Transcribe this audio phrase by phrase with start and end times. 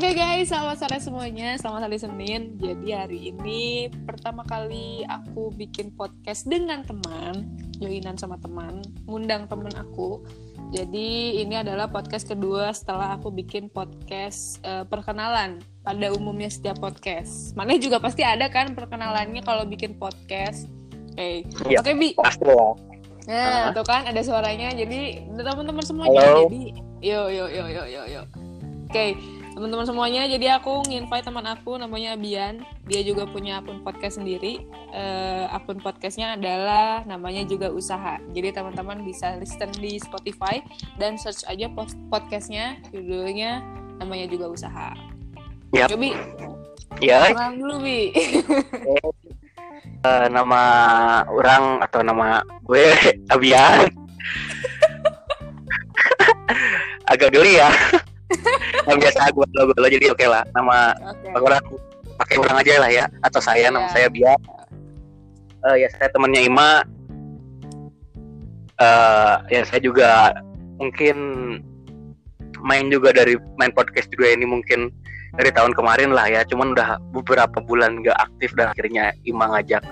[0.00, 1.60] Oke guys, selamat sore semuanya.
[1.60, 2.56] Selamat hari Senin.
[2.56, 7.44] Jadi hari ini pertama kali aku bikin podcast dengan teman,
[7.76, 10.24] joinan sama teman, ngundang teman aku.
[10.72, 17.52] Jadi ini adalah podcast kedua setelah aku bikin podcast uh, perkenalan pada umumnya setiap podcast.
[17.52, 20.64] Mana juga pasti ada kan perkenalannya kalau bikin podcast.
[21.12, 21.76] Oke, okay.
[21.76, 22.08] ya, oke okay, Bi.
[22.16, 22.72] Pasti lah.
[23.28, 23.76] Nah, uh.
[23.76, 24.72] tuh kan ada suaranya.
[24.72, 26.24] Jadi teman-teman semuanya.
[26.24, 26.48] Halo.
[26.48, 26.72] Jadi,
[27.04, 28.22] yo yo yo yo yo yo.
[28.88, 30.24] Oke, okay teman-teman semuanya.
[30.24, 32.64] Jadi aku nginvite teman aku namanya Abian.
[32.88, 34.64] Dia juga punya akun podcast sendiri.
[34.88, 38.16] Uh, akun podcastnya adalah namanya juga usaha.
[38.32, 40.64] Jadi teman-teman bisa listen di Spotify
[40.96, 41.68] dan search aja
[42.08, 42.80] podcastnya.
[42.88, 43.60] Judulnya
[44.00, 44.96] namanya juga usaha.
[45.76, 45.92] Yep.
[45.92, 46.16] Cobi
[47.04, 47.28] ya.
[47.28, 48.16] Kenal dulu Bi.
[50.00, 50.62] Uh, nama
[51.28, 52.96] orang atau nama gue
[53.36, 53.92] Abian.
[57.12, 57.68] Agak geli ya
[58.86, 61.40] yang biasa gue lo lo jadi oke okay lah nama okay.
[61.40, 61.62] orang
[62.20, 63.72] pakai orang aja lah ya atau saya yeah.
[63.72, 63.92] nama iya.
[63.94, 64.38] saya biar
[65.66, 66.70] uh, ya saya temannya Ima
[68.78, 70.36] uh, ya saya juga
[70.80, 71.16] mungkin
[72.60, 74.92] main juga dari main podcast juga ini mungkin
[75.38, 79.82] dari tahun kemarin lah ya cuman udah beberapa bulan gak aktif dan akhirnya Ima ngajak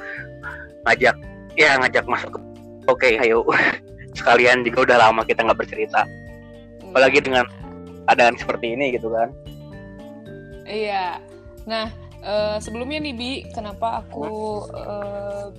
[0.85, 1.17] ngajak
[1.55, 2.41] ya ngajak masuk ke
[2.89, 3.45] oke okay, ayo
[4.19, 6.03] sekalian juga udah lama kita nggak bercerita
[6.91, 7.45] apalagi dengan
[8.09, 9.29] keadaan seperti ini gitu kan.
[10.65, 11.21] Iya.
[11.69, 11.93] Nah
[12.25, 15.53] uh, sebelumnya nih bi kenapa aku uh,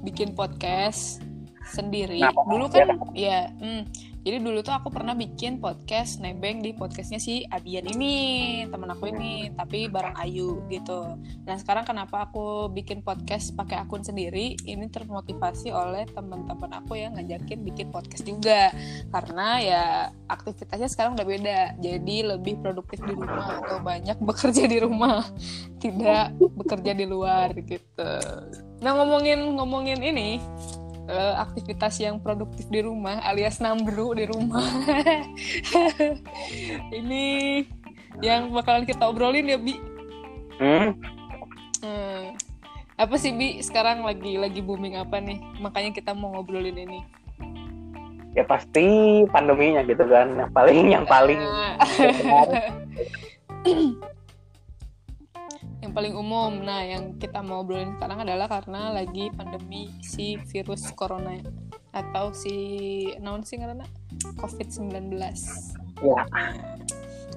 [0.00, 1.20] bikin podcast
[1.68, 2.24] sendiri?
[2.24, 3.82] Nah, dulu kan ya, ya hmm,
[4.24, 9.12] jadi dulu tuh aku pernah bikin podcast nebeng di podcastnya si Abian ini teman aku
[9.12, 11.20] ini tapi bareng Ayu gitu.
[11.44, 14.56] Nah sekarang kenapa aku bikin podcast pakai akun sendiri?
[14.64, 18.72] Ini termotivasi oleh teman-teman aku yang ngajakin bikin podcast juga.
[19.12, 19.84] Karena ya
[20.32, 21.60] aktivitasnya sekarang udah beda.
[21.84, 25.20] Jadi lebih produktif di rumah atau banyak bekerja di rumah
[25.84, 26.32] tidak
[26.64, 28.12] bekerja di luar gitu.
[28.80, 30.40] Nah ngomongin ngomongin ini
[31.08, 34.64] uh, aktivitas yang produktif di rumah alias nambru di rumah.
[36.98, 37.24] Ini
[38.22, 39.74] yang bakalan kita obrolin ya bi.
[40.60, 40.94] Hmm?
[41.82, 42.38] Hmm,
[42.96, 43.58] apa sih bi?
[43.60, 45.42] Sekarang lagi lagi booming apa nih?
[45.60, 47.00] Makanya kita mau ngobrolin ini.
[48.34, 51.38] Ya pasti pandeminya gitu kan yang paling yang paling
[52.02, 53.94] yang
[55.94, 56.50] paling umum.
[56.66, 61.38] Nah, yang kita mau obrolin sekarang adalah karena lagi pandemi si virus corona
[61.94, 63.86] atau si naon sih karena
[64.42, 65.14] COVID-19.
[66.02, 66.26] Ya.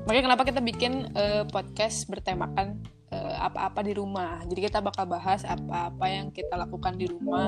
[0.09, 2.81] makanya kenapa kita bikin uh, podcast bertemakan
[3.13, 4.41] uh, apa-apa di rumah.
[4.49, 7.47] Jadi kita bakal bahas apa-apa yang kita lakukan di rumah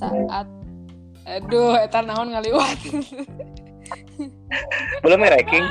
[0.00, 0.48] saat
[1.28, 2.78] aduh eta naon ngaliwat.
[5.04, 5.66] Belum ranking.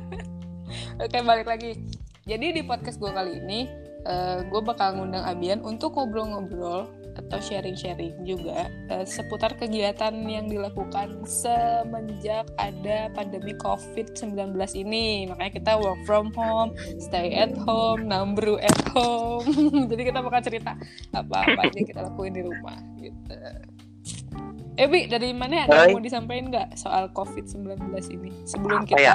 [1.00, 1.89] Oke, balik lagi
[2.30, 3.66] jadi di podcast gue kali ini,
[4.06, 10.46] uh, eh, gue bakal ngundang Abian untuk ngobrol-ngobrol atau sharing-sharing juga uh, seputar kegiatan yang
[10.46, 15.26] dilakukan semenjak ada pandemi COVID-19 ini.
[15.26, 16.70] Makanya kita work from home,
[17.02, 19.50] stay at home, nambru at home.
[19.90, 20.78] Jadi kita bakal cerita
[21.10, 23.34] apa-apa aja kita lakuin di rumah gitu.
[24.78, 28.32] Ebi, dari mana ada yang mau disampaikan nggak soal COVID-19 ini?
[28.46, 29.14] Sebelum kita ya?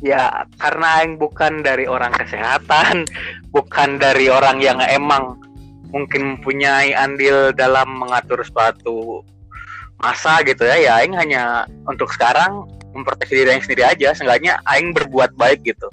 [0.00, 3.04] Ya karena yang bukan dari orang kesehatan
[3.54, 5.36] bukan dari orang yang emang
[5.90, 9.26] mungkin mempunyai andil dalam mengatur suatu
[10.00, 10.76] masa gitu ya.
[10.80, 12.66] Ya Aing hanya untuk sekarang
[12.96, 14.16] memproteksi diri Aing sendiri aja.
[14.16, 15.86] Seenggaknya Aing berbuat baik gitu.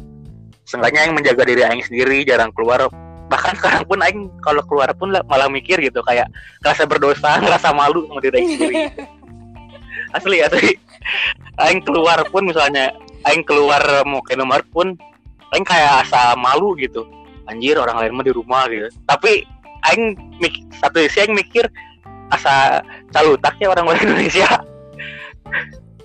[0.65, 2.87] Seenggaknya Aing menjaga diri Aing sendiri jarang keluar.
[3.27, 6.31] Bahkan sekarang pun Aing kalau keluar pun malah mikir gitu kayak
[6.63, 8.75] rasa berdosa ngerasa malu sama diri Aing sendiri.
[10.15, 10.71] Asli asli.
[11.59, 12.95] Aing keluar pun misalnya
[13.31, 14.95] aing keluar mau ke nomor pun
[15.53, 17.03] aing kayak asa malu gitu.
[17.47, 18.87] Anjir orang lain mah di rumah gitu.
[19.07, 19.43] Tapi
[19.91, 21.67] aing mik satu sisi aing mikir
[22.31, 22.83] asa
[23.15, 24.49] calutaknya orang orang Indonesia.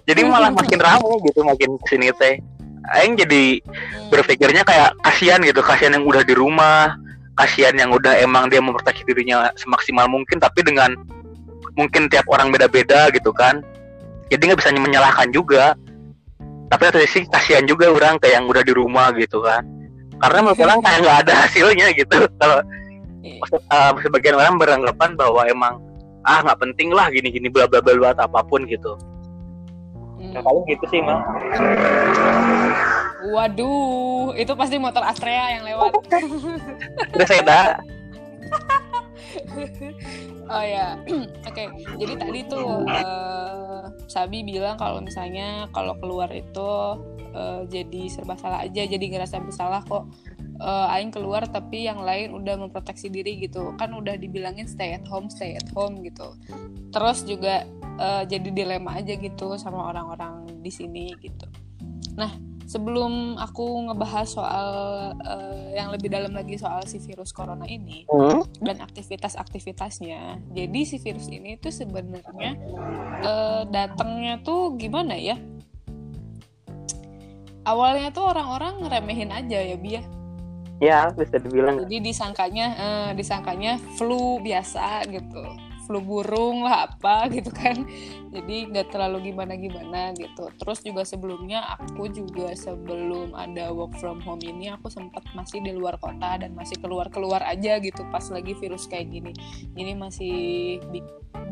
[0.06, 2.38] Jadi malah makin ramai gitu makin ke sini teh.
[2.98, 3.62] Aing jadi
[4.10, 6.98] berpikirnya kayak kasihan gitu kasihan yang udah di rumah
[7.38, 10.92] kasihan yang udah emang dia mempertahankan dirinya semaksimal mungkin tapi dengan
[11.78, 13.64] mungkin tiap orang beda-beda gitu kan.
[14.28, 15.76] Jadi nggak bisa menyalahkan juga
[16.72, 19.60] tapi satu sisi kasihan juga orang kayak yang udah di rumah gitu kan.
[20.16, 22.16] Karena menurut orang kayak nggak ada hasilnya gitu.
[22.40, 22.58] Kalau
[23.69, 25.76] uh, sebagian orang beranggapan bahwa emang
[26.24, 28.96] ah nggak penting lah gini gini bla bla bla apa pun gitu.
[30.22, 30.38] Hmm.
[30.38, 31.19] nah, paling gitu sih mah
[33.34, 35.92] waduh itu pasti motor Astrea yang lewat.
[37.18, 37.66] Udah saya dah
[40.52, 41.00] oh ya
[41.49, 41.66] oke okay.
[41.96, 43.52] jadi tadi tuh uh,
[44.06, 46.69] Sabi bilang kalau misalnya kalau keluar itu
[47.32, 50.08] uh, jadi serba salah aja jadi ngerasa bersalah kok.
[50.62, 53.75] Uh, aing keluar tapi yang lain udah memproteksi diri gitu.
[53.81, 56.37] Kan udah dibilangin stay at home stay at home gitu.
[56.93, 57.66] Terus juga
[57.99, 61.49] uh, jadi dilema aja gitu sama orang-orang di sini gitu.
[62.14, 62.31] Nah
[62.67, 64.69] sebelum aku ngebahas soal
[65.23, 68.62] uh, yang lebih dalam lagi soal si virus corona ini hmm?
[68.62, 70.41] dan aktivitas-aktivitasnya.
[70.53, 72.59] Jadi si virus ini tuh sebenarnya
[73.25, 75.38] uh, datangnya tuh gimana ya?
[77.62, 80.03] Awalnya tuh orang-orang ngeremehin aja ya Bia.
[80.82, 81.79] Ya bisa dibilang.
[81.87, 87.84] Jadi disangkanya uh, disangkanya flu biasa gitu flu burung lah apa gitu kan.
[88.32, 90.49] Jadi nggak terlalu gimana gimana gitu.
[90.56, 95.75] Terus juga sebelumnya aku juga sebelum ada work from home ini aku sempat masih di
[95.75, 99.32] luar kota dan masih keluar keluar aja gitu pas lagi virus kayak gini.
[99.76, 100.37] Ini masih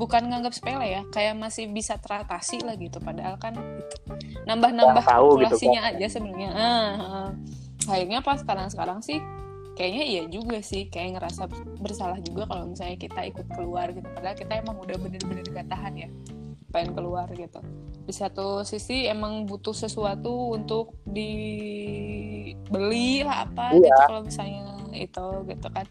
[0.00, 3.03] bukan nganggap sepele ya kayak masih bisa teratasi lah gitu.
[3.03, 3.97] Padahal kan gitu.
[4.49, 6.50] nambah-nambah gitu, populasinya gitu, aja sebenarnya.
[6.56, 7.29] Ah, ah.
[7.91, 9.19] akhirnya pas sekarang sekarang sih
[9.78, 11.46] kayaknya iya juga sih kayak ngerasa
[11.81, 14.06] bersalah juga kalau misalnya kita ikut keluar gitu.
[14.11, 16.08] Padahal kita emang udah bener-bener gak tahan ya
[16.70, 17.61] pengen keluar gitu.
[18.06, 21.82] Di satu sisi emang butuh sesuatu untuk dibeli
[23.22, 23.82] lah apa iya.
[23.82, 24.62] gitu kalau misalnya
[24.94, 25.87] itu gitu kan.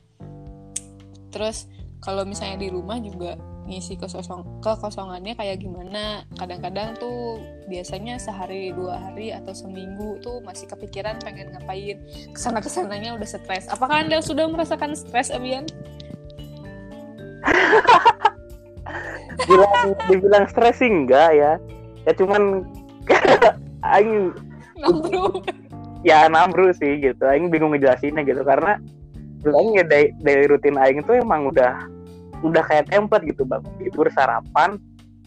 [1.30, 1.68] Terus
[2.00, 3.36] kalau misalnya di rumah juga
[3.70, 6.26] ngisi kekosong kekosongannya kayak gimana.
[6.34, 7.38] Kadang-kadang tuh
[7.70, 12.02] biasanya sehari dua hari atau seminggu tuh masih kepikiran pengen ngapain.
[12.34, 13.70] Ke sana ke sananya udah stres.
[13.70, 15.70] Apakah anda sudah merasakan stres Abian?
[19.46, 21.62] Bilang dibilang stres sih enggak ya.
[22.10, 22.66] Ya cuman
[23.96, 24.34] aing
[24.82, 25.46] nambru
[26.02, 27.22] ya nambru sih gitu.
[27.22, 28.42] Aing bingung ngejelasinnya gitu.
[28.42, 28.82] Karena
[29.46, 31.99] aing ya dari, dari rutin aing tuh emang udah
[32.46, 33.64] udah kayak template gitu bang.
[33.80, 34.80] Tidur sarapan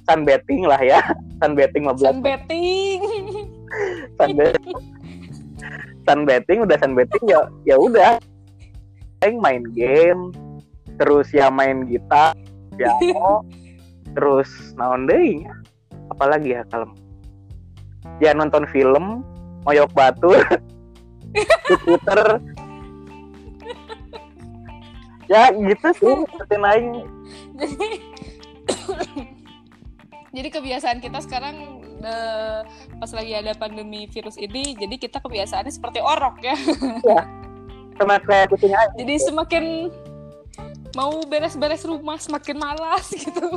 [0.09, 1.01] sunbathing lah ya.
[1.43, 3.01] Sunbathing 15 sunbathing
[4.19, 4.79] sunbathing
[6.07, 8.13] sunbathing udah sunbathing ya ya udah.
[9.23, 10.23] Yang main game
[10.99, 12.35] terus ya main gitar
[12.75, 13.43] piano
[14.15, 15.43] terus naon deh
[16.13, 16.91] apalagi ya kalau
[18.23, 19.27] ya nonton film
[19.67, 20.31] moyok batu.
[21.87, 22.39] Twitter
[25.31, 26.85] ya gitu sih seperti lain
[27.59, 27.89] jadi
[30.37, 32.65] jadi kebiasaan kita sekarang uh,
[32.99, 36.57] pas lagi ada pandemi virus ini jadi kita kebiasaannya seperti orok ya.
[37.03, 37.23] Ya
[38.03, 38.91] sama kayak kucing aja.
[38.99, 39.65] Jadi semakin
[40.93, 43.49] mau beres-beres rumah semakin malas gitu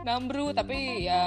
[0.00, 1.22] nambru tapi ya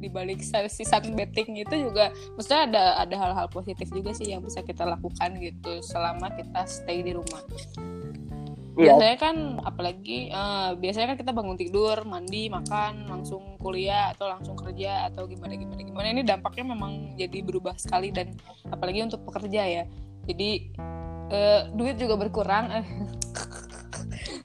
[0.00, 4.88] dibalik sisi betting itu juga maksudnya ada ada hal-hal positif juga sih yang bisa kita
[4.88, 7.44] lakukan gitu selama kita stay di rumah.
[8.80, 8.96] Iya.
[8.96, 14.56] biasanya kan apalagi uh, biasanya kan kita bangun tidur mandi makan langsung kuliah atau langsung
[14.56, 16.06] kerja atau gimana gimana gimana.
[16.16, 18.32] Ini dampaknya memang jadi berubah sekali dan
[18.72, 19.84] apalagi untuk pekerja ya.
[20.24, 20.72] Jadi
[21.28, 22.70] uh, duit juga berkurang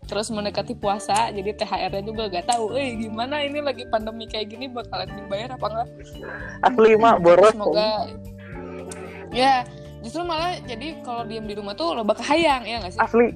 [0.05, 4.69] terus mendekati puasa jadi THR-nya juga gak tahu eh gimana ini lagi pandemi kayak gini
[4.69, 5.87] bakalan dibayar apa enggak
[6.61, 7.51] asli mak boros.
[7.51, 7.91] semoga
[9.33, 9.65] ya
[10.05, 13.01] justru malah jadi kalau diem di rumah tuh lo bakal hayang ya gak sih?
[13.01, 13.33] Asli.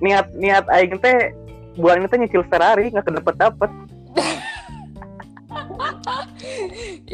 [0.00, 1.36] Niat niat aing teh
[1.76, 3.70] bulan ini teh nyicil Ferrari nggak kedapet dapet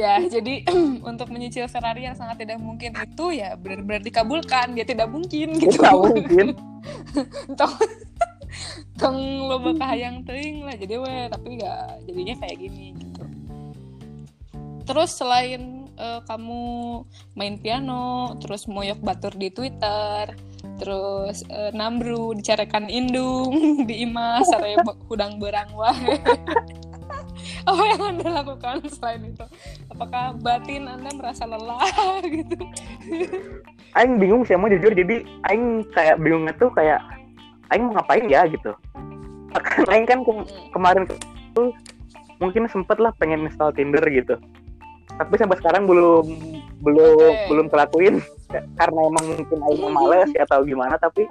[0.01, 0.65] ya jadi
[1.11, 5.77] untuk menyicil Ferrari yang sangat tidak mungkin itu ya benar-benar dikabulkan dia tidak mungkin gitu.
[5.77, 6.47] Tidak mungkin
[8.99, 13.23] tong lo hayang teing lah jadi we tapi gak jadinya kayak gini gitu.
[14.85, 16.63] Terus selain uh, kamu
[17.39, 20.35] main piano terus moyok batur di Twitter
[20.81, 23.55] terus uh, nambru dicarikan indung
[23.89, 25.95] di ima sare hudang berang wah.
[27.61, 29.45] Apa yang anda lakukan selain itu?
[29.93, 31.85] Apakah batin anda merasa lelah
[32.25, 32.57] gitu?
[33.97, 37.01] Aing bingung sih mau jujur jadi Aing kayak bingungnya tuh kayak
[37.71, 38.75] Aing mau ngapain ya gitu.
[39.91, 40.33] Aing kan ke
[40.75, 41.07] kemarin
[41.55, 41.71] tuh
[42.43, 44.39] mungkin sempet lah pengen install Tinder gitu.
[45.19, 46.27] Tapi sampai sekarang belum
[46.83, 47.47] belum okay.
[47.51, 48.15] belum kelakuin.
[48.51, 51.31] Karena emang mungkin Aing males ya atau gimana tapi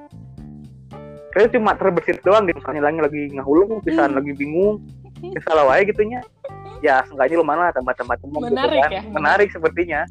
[1.36, 2.60] kayak cuma terbesit doang gitu.
[2.64, 4.16] Misalnya lagi lagi ngahulung bisa hmm.
[4.16, 4.80] lagi bingung
[5.20, 6.24] bisa wae gitunya.
[6.80, 8.92] Ya seenggaknya lumayan lah tempat-tempat umum gitu menarik gitu kan.
[8.96, 9.02] ya.
[9.12, 10.02] Menarik sepertinya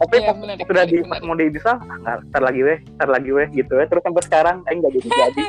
[0.00, 1.28] tapi ya, menarik, sudah menarik, di menarik.
[1.28, 4.80] mau bisa nggak ntar lagi weh ntar lagi weh gitu ya terus sampai sekarang Aing
[4.80, 5.44] nggak jadi jadi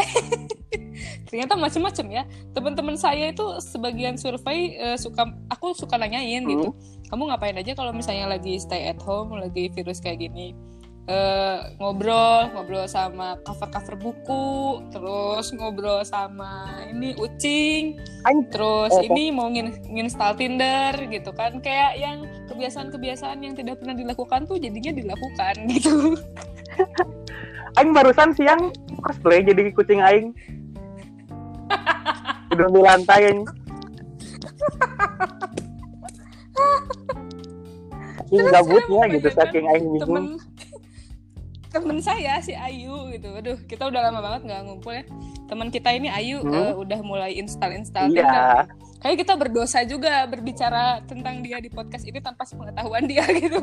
[1.30, 2.22] ternyata macam-macam ya
[2.54, 6.70] teman-teman saya itu sebagian survei uh, suka aku suka nanyain gitu.
[6.70, 6.74] hmm.
[6.74, 10.54] gitu kamu ngapain aja kalau misalnya lagi stay at home lagi virus kayak gini
[11.08, 17.96] uh, ngobrol ngobrol sama cover cover buku terus ngobrol sama ini ucing
[18.52, 21.62] terus oh, ini mau ngin nginstal Tinder gitu kan.
[21.64, 26.18] Kayak yang kebiasaan-kebiasaan yang tidak pernah dilakukan tuh jadinya dilakukan gitu.
[27.78, 30.36] Aing barusan siang cosplay jadi kucing Aing.
[32.52, 33.46] Udah di lantai Aing
[38.30, 40.06] saking gabutnya gitu saking aing bingung.
[40.06, 40.24] temen
[42.02, 43.30] saya si Ayu gitu.
[43.30, 45.04] Aduh kita udah lama banget nggak ngumpul ya.
[45.46, 46.50] Teman kita ini Ayu hmm?
[46.50, 48.66] uh, udah mulai install install iya.
[49.00, 53.58] kayak kita berdosa juga berbicara tentang dia di podcast ini tanpa sepengetahuan dia gitu.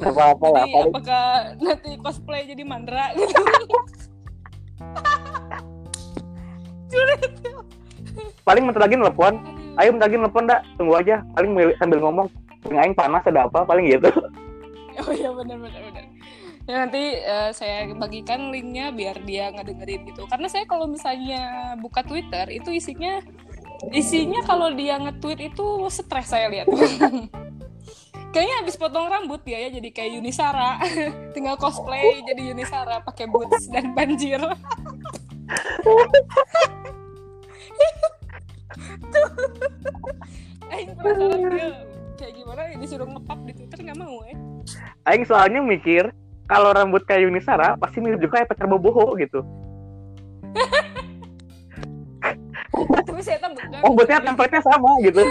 [0.00, 1.24] Apa apa lah jadi, apakah
[1.60, 3.36] nanti cosplay jadi mandra gitu?
[8.42, 9.34] Paling bentar lagi nelfon
[9.78, 10.60] ayo bentar lagi nelfon dak.
[10.80, 11.22] Tunggu aja.
[11.36, 12.26] Paling sambil ngomong
[12.66, 13.62] aing panas ada apa?
[13.68, 14.10] Paling gitu.
[15.00, 16.09] Oh iya benar benar benar
[16.70, 20.22] ya nanti uh, saya bagikan linknya biar dia ngedengerin gitu.
[20.30, 23.18] Karena saya kalau misalnya buka Twitter itu isinya
[23.90, 26.70] isinya kalau dia nge-tweet itu stres saya lihat.
[28.32, 30.78] Kayaknya habis potong rambut dia ya jadi kayak Yunisara.
[31.34, 34.38] Tinggal cosplay jadi Yunisara pakai boots dan banjir.
[40.70, 41.68] Aing penasaran dia
[42.14, 44.36] kayak gimana disuruh ngepap di Twitter nggak mau ya
[45.08, 46.14] Aing soalnya mikir
[46.50, 49.46] kalau rambut kayak Yunisara pasti mirip juga kayak Peter Boboho gitu.
[53.06, 53.54] Tapi saya tahu
[53.86, 55.22] oh buatnya template-nya sama gitu.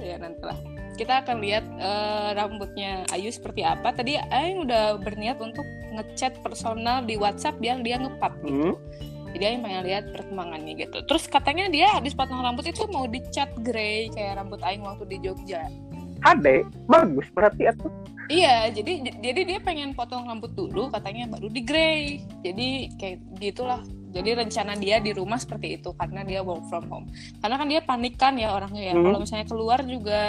[0.00, 0.56] Ya nanti lah
[0.98, 3.94] kita akan lihat uh, rambutnya Ayu seperti apa.
[3.94, 5.62] Tadi Aing udah berniat untuk
[5.94, 8.74] ngechat personal di WhatsApp biar dia ngepap gitu.
[8.74, 9.00] Hmm
[9.36, 13.50] jadi Aing pengen lihat perkembangannya gitu terus katanya dia habis potong rambut itu mau dicat
[13.62, 15.66] grey kayak rambut Aing waktu di Jogja
[16.20, 17.88] Ade, bagus berarti itu.
[18.30, 22.22] Iya, jadi jadi dia pengen potong rambut dulu katanya baru di grey.
[22.44, 23.82] Jadi kayak gitulah.
[24.10, 27.06] Jadi rencana dia di rumah seperti itu karena dia work from home.
[27.42, 28.94] Karena kan dia panik kan ya orangnya ya.
[28.94, 29.02] Hmm.
[29.06, 30.22] Kalau misalnya keluar juga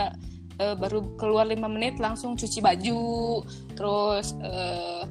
[0.62, 3.42] uh, baru keluar lima menit langsung cuci baju,
[3.78, 5.06] terus uh,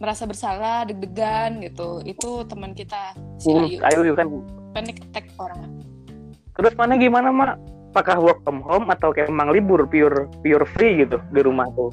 [0.00, 2.00] merasa bersalah deg-degan gitu.
[2.02, 4.00] Itu teman kita si hmm, Ayu.
[4.02, 4.26] Ayu kan.
[4.72, 5.84] Panic attack orang.
[6.56, 7.60] Terus mana gimana mak?
[7.90, 11.90] Apakah work from home atau kayak emang libur pure pure free gitu di rumah tuh?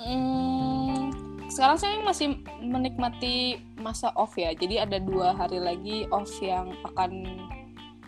[0.00, 1.12] Hmm,
[1.52, 4.56] sekarang saya masih menikmati masa off ya.
[4.56, 7.28] Jadi ada dua hari lagi off yang akan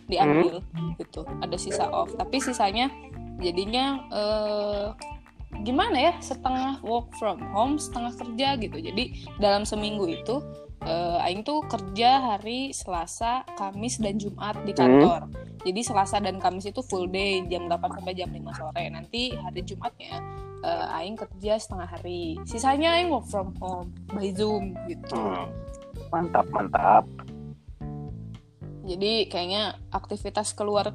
[0.08, 0.96] diambil hmm.
[0.96, 1.28] gitu.
[1.44, 2.16] Ada sisa off.
[2.16, 2.88] Tapi sisanya
[3.44, 4.96] jadinya uh,
[5.62, 9.04] gimana ya setengah work from home setengah kerja gitu jadi
[9.38, 10.42] dalam seminggu itu
[10.84, 15.28] uh, Aing tuh kerja hari Selasa, Kamis dan Jumat di kantor.
[15.28, 15.34] Hmm.
[15.64, 18.84] Jadi Selasa dan Kamis itu full day jam 8 sampai jam 5 sore.
[18.92, 20.20] Nanti hari Jumatnya
[20.62, 22.36] uh, Aing kerja setengah hari.
[22.44, 25.16] Sisanya Aing work from home by Zoom gitu.
[25.16, 25.48] Hmm.
[26.12, 27.04] Mantap, mantap.
[28.84, 30.92] Jadi kayaknya aktivitas keluar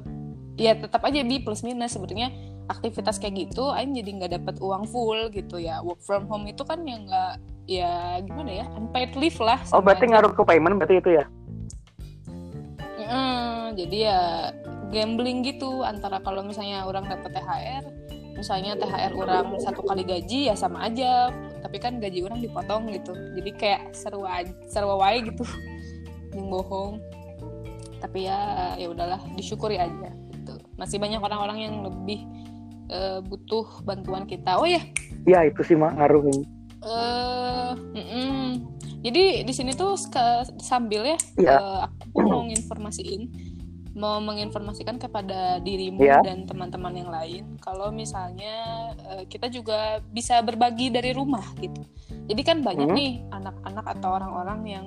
[0.54, 2.30] ya tetap aja bi plus minus sebenarnya
[2.70, 5.82] aktivitas kayak gitu Aing jadi nggak dapat uang full gitu ya.
[5.82, 10.10] Work from home itu kan yang nggak ya gimana ya unpaid leave lah oh berarti
[10.10, 11.24] ngaruh ke payment berarti itu ya?
[13.10, 14.20] Hmm, jadi ya
[14.94, 17.84] gambling gitu antara kalau misalnya orang dapat THR
[18.40, 21.28] misalnya THR orang satu kali gaji ya sama aja.
[21.60, 23.12] Tapi kan gaji orang dipotong gitu.
[23.36, 25.44] Jadi kayak seru aja seru wae gitu
[26.32, 26.96] yang bohong.
[28.00, 30.56] Tapi ya ya udahlah disyukuri aja gitu.
[30.80, 32.24] Masih banyak orang-orang yang lebih
[32.90, 34.82] uh, butuh bantuan kita oh ya
[35.24, 36.26] ya itu sih mak ngaruh
[36.84, 37.72] uh,
[39.00, 39.96] jadi di sini tuh
[40.60, 41.56] sambil ya, ya.
[41.56, 43.32] Uh, aku mau nginformasiin
[43.90, 46.22] mau menginformasikan kepada dirimu ya.
[46.22, 51.82] dan teman-teman yang lain kalau misalnya uh, kita juga bisa berbagi dari rumah gitu
[52.30, 52.96] jadi kan banyak hmm.
[52.96, 54.86] nih anak-anak atau orang-orang yang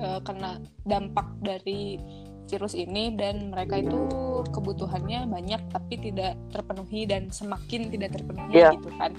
[0.00, 2.00] uh, kena dampak dari
[2.48, 4.08] virus ini dan mereka itu
[4.48, 8.72] kebutuhannya banyak tapi tidak terpenuhi dan semakin tidak terpenuhi yeah.
[8.72, 9.12] gitu kan.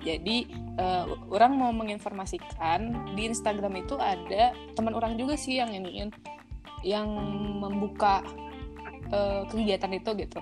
[0.00, 0.48] Jadi
[0.80, 6.08] uh, orang mau menginformasikan di Instagram itu ada teman orang juga sih yang iniin
[6.80, 7.06] yang
[7.60, 8.24] membuka
[9.12, 10.40] uh, kegiatan itu gitu.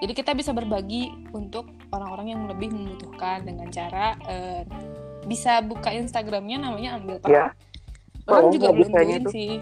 [0.00, 4.64] Jadi kita bisa berbagi untuk orang-orang yang lebih membutuhkan dengan cara uh,
[5.28, 7.32] bisa buka Instagramnya namanya ambil peran.
[7.32, 7.50] Yeah.
[8.24, 9.60] Orang oh, juga belum join sih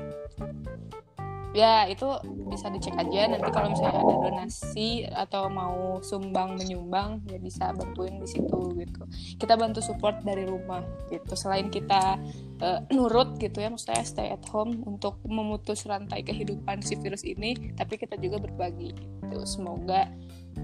[1.52, 2.08] ya itu
[2.48, 3.28] bisa dicek aja.
[3.28, 9.02] Nanti kalau misalnya ada donasi atau mau sumbang menyumbang ya bisa bantuin di situ gitu.
[9.36, 11.32] Kita bantu support dari rumah gitu.
[11.36, 12.16] Selain kita
[12.64, 17.76] uh, nurut gitu ya maksudnya stay at home untuk memutus rantai kehidupan si virus ini
[17.76, 19.38] tapi kita juga berbagi gitu.
[19.44, 20.08] Semoga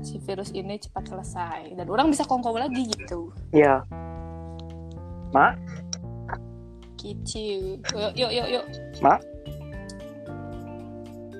[0.05, 3.33] si virus ini cepat selesai dan orang bisa kongkow lagi gitu.
[3.53, 3.85] Iya.
[5.33, 5.61] Mak
[6.99, 7.79] kicil.
[7.95, 8.65] Yuk yuk yuk yuk.
[8.99, 9.23] Mak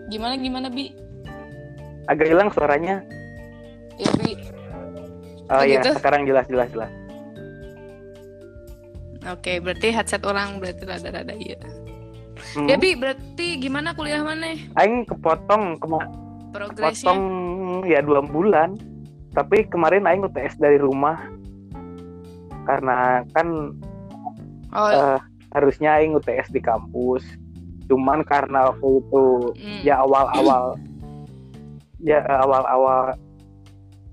[0.09, 0.93] Gimana gimana Bi?
[2.09, 3.05] Agak hilang suaranya.
[4.01, 4.33] Ya Bi.
[5.49, 5.97] Oh, iya, gitu?
[5.97, 6.93] sekarang jelas jelas jelas.
[9.29, 11.61] Oke, berarti headset orang berarti rada-rada iya.
[12.57, 12.69] Hmm.
[12.69, 14.57] Ya Bi, berarti gimana kuliah mana?
[14.81, 16.01] Aing kepotong kema
[16.55, 17.13] Progresnya?
[17.13, 17.23] Kepotong
[17.85, 18.77] ya dua bulan.
[19.37, 21.21] Tapi kemarin Aing UTS dari rumah
[22.65, 23.77] karena kan
[24.73, 24.89] oh.
[24.89, 25.21] uh,
[25.53, 27.25] harusnya Aing UTS di kampus
[27.89, 29.25] cuman karena waktu itu
[29.57, 29.81] mm.
[29.83, 30.77] ya awal-awal
[31.99, 33.17] ya awal-awal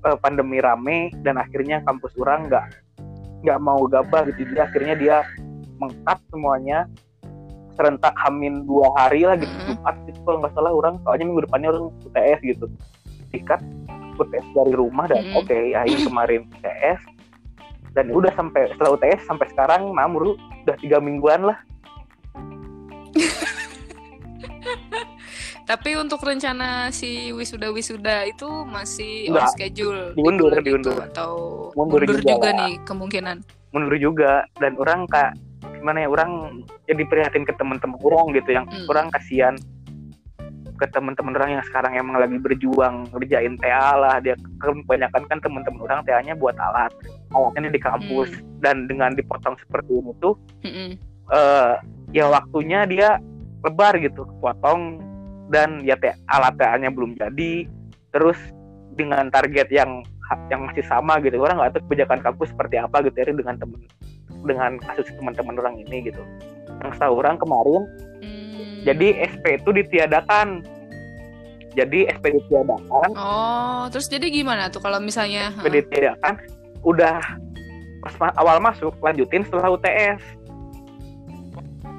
[0.06, 2.66] uh, pandemi rame dan akhirnya kampus orang nggak
[3.46, 4.42] nggak mau gabah gitu.
[4.48, 5.18] Jadi akhirnya dia
[5.78, 6.90] mengkat semuanya
[7.76, 10.96] serentak hamin dua hari lah gitu Jumat itu kalau nggak salah orang.
[11.04, 12.66] Soalnya minggu depannya orang UTS gitu.
[13.36, 13.62] Tiket
[14.16, 15.36] UTS dari rumah dan mm.
[15.38, 17.02] oke okay, akhir kemarin UTS.
[17.96, 21.56] Dan udah sampai setelah UTS sampai sekarang namur udah tiga mingguan lah
[25.66, 31.32] Tapi untuk rencana si wisuda wisuda itu masih on schedule, diundur, diundur itu, atau
[31.74, 33.38] mundur, mundur juga, juga nih kemungkinan.
[33.74, 34.32] Mundur juga
[34.62, 35.34] dan orang kak
[35.82, 38.86] gimana ya orang jadi prihatin ke teman-teman orang gitu yang hmm.
[38.90, 39.58] orang kasihan
[40.76, 45.82] ke teman-teman orang yang sekarang emang lagi berjuang ngerjain TA lah dia kebanyakan kan teman-teman
[45.82, 46.92] orang TA-nya buat alat
[47.32, 48.62] alatnya di kampus hmm.
[48.62, 50.36] dan dengan dipotong seperti ini tuh
[50.68, 51.00] hmm.
[51.32, 51.80] uh,
[52.12, 53.18] ya waktunya dia
[53.64, 55.00] lebar gitu potong
[55.50, 55.98] dan ya
[56.30, 57.70] alat TA-nya belum jadi
[58.10, 58.38] terus
[58.96, 60.02] dengan target yang
[60.50, 61.38] yang masih sama gitu.
[61.38, 63.80] Orang nggak tahu kebijakan kampus seperti apa gitu ya dengan temen
[64.46, 66.22] dengan kasus teman-teman orang ini gitu.
[66.82, 67.84] Yang setahu orang kemarin
[68.24, 68.88] hmm.
[68.88, 70.66] jadi SP itu ditiadakan.
[71.76, 73.10] Jadi SP ditiadakan.
[73.20, 76.40] Oh terus jadi gimana tuh kalau misalnya SP ditiadakan
[76.86, 77.20] udah
[78.06, 80.22] pas awal masuk lanjutin setelah UTS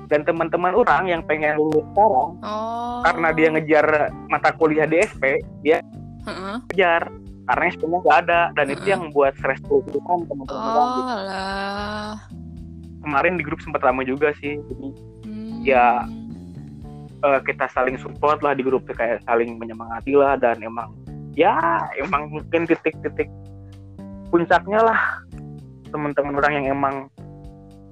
[0.06, 3.00] dan teman-teman orang yang pengen lulus sekarang oh.
[3.02, 3.86] karena dia ngejar
[4.30, 5.82] mata kuliah di SP dia
[6.26, 6.62] uh-uh.
[6.70, 7.10] ngejar
[7.46, 8.74] karena SP-nya nggak ada dan uh-uh.
[8.74, 11.14] itu yang buat stres kan teman-teman oh, orang gitu.
[13.06, 14.86] kemarin di grup sempat ramai juga sih jadi
[15.26, 15.56] hmm.
[15.62, 16.06] ya
[17.22, 20.90] uh, kita saling support lah di grup kayak saling menyemangati lah dan emang
[21.36, 23.30] ya emang mungkin titik-titik
[24.30, 25.00] puncaknya lah
[25.90, 26.94] teman-teman orang yang emang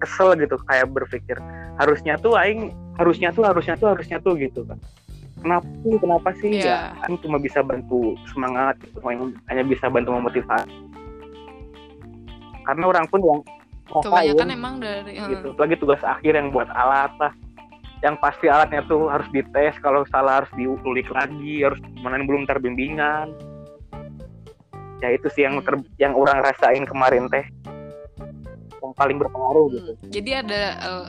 [0.04, 1.40] kesel gitu kayak berpikir
[1.80, 4.78] harusnya tuh aing harusnya tuh harusnya tuh harusnya tuh gitu kan.
[5.40, 6.50] Kenapa sih kenapa sih?
[6.60, 6.92] Yeah.
[6.94, 9.00] ya aing cuma bisa bantu semangat gitu
[9.48, 10.70] hanya bisa bantu memotivasi.
[12.64, 13.40] Karena orang pun yang
[13.84, 17.32] kebanyakan emang dari gitu lagi tugas akhir yang buat alat lah.
[18.00, 23.32] Yang pasti alatnya tuh harus dites kalau salah harus diulik lagi harus mana belum terbimbingan.
[25.02, 27.44] Ya itu sih yang ter, yang orang rasain kemarin teh
[28.94, 31.06] paling berpengaruh gitu hmm, jadi ada uh,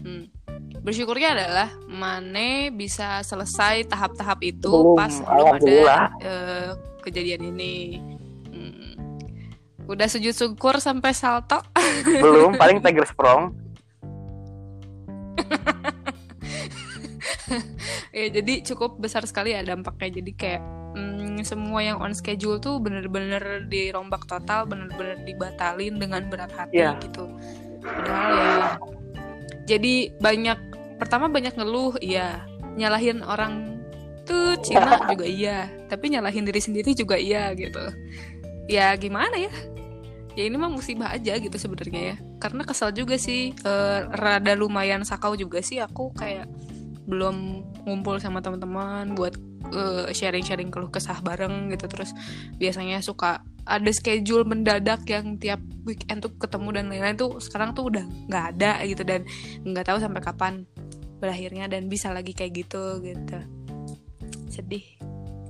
[0.00, 0.32] Hmm.
[0.80, 6.72] Bersyukurnya adalah Mane bisa selesai tahap-tahap itu belum, pas belum ada uh,
[7.04, 8.00] kejadian ini.
[8.48, 8.96] Hmm.
[9.84, 11.60] Udah sujud syukur sampai salto?
[12.24, 13.52] Belum, paling tiger sprong.
[18.16, 20.62] ya jadi cukup besar sekali ya dampaknya jadi kayak
[21.42, 26.96] semua yang on schedule tuh bener-bener dirombak total bener-bener dibatalin dengan berat hati yeah.
[27.02, 27.26] gitu.
[27.80, 28.60] Padahal ya
[29.70, 30.58] jadi banyak
[30.98, 32.44] pertama banyak ngeluh iya.
[32.74, 33.82] Nyalahin orang
[34.24, 37.82] tuh Cina juga iya tapi nyalahin diri sendiri juga iya gitu.
[38.70, 39.52] Ya gimana ya?
[40.38, 42.16] Ya ini mah musibah aja gitu sebenarnya ya.
[42.38, 43.72] Karena kesel juga sih e,
[44.14, 46.46] rada lumayan sakau juga sih aku kayak
[47.10, 49.34] belum ngumpul sama teman-teman buat
[49.74, 51.90] uh, sharing-sharing keluh kesah bareng gitu.
[51.90, 52.14] Terus
[52.56, 57.90] biasanya suka ada schedule mendadak yang tiap weekend tuh ketemu dan lain-lain tuh sekarang tuh
[57.90, 59.26] udah nggak ada gitu dan
[59.66, 60.54] nggak tahu sampai kapan
[61.20, 63.38] berakhirnya dan bisa lagi kayak gitu gitu.
[64.48, 64.86] Sedih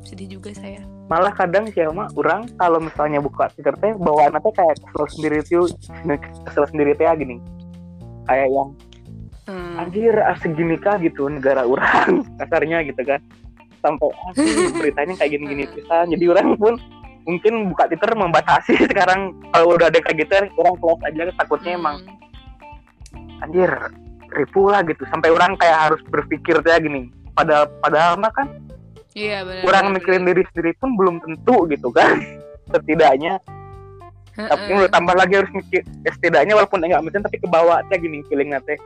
[0.01, 0.83] sedih juga saya.
[1.07, 5.39] Malah kadang sih mah orang kalau misalnya buka Twitter teh bawaan teh kayak kesel sendiri
[5.47, 5.67] tuh
[6.47, 7.37] kesel sendiri teh gini.
[8.27, 8.69] Kayak yang
[9.51, 9.83] hmm.
[9.83, 13.21] anjir ah, segini kah gitu negara orang kasarnya gitu kan.
[13.83, 14.33] Sampai ah,
[14.79, 16.79] beritanya kayak gini-gini bisa jadi orang pun
[17.27, 19.35] mungkin buka Twitter membatasi sekarang.
[19.51, 20.33] Kalau udah ada kayak gitu
[20.63, 23.43] orang close aja takutnya emang hmm.
[23.43, 23.71] anjir
[24.31, 25.03] ribu lah gitu.
[25.11, 27.11] Sampai orang kayak harus berpikir kayak gini.
[27.35, 28.47] Pada padahal mah kan
[29.19, 32.23] iya benar kurang benar, mikirin diri sendiri pun belum tentu gitu kan.
[32.71, 33.43] Setidaknya.
[34.41, 38.25] Tapi lu tambah lagi harus mikir ya, setidaknya walaupun enggak mesin tapi kebawa teh gini
[38.31, 38.79] feeling nate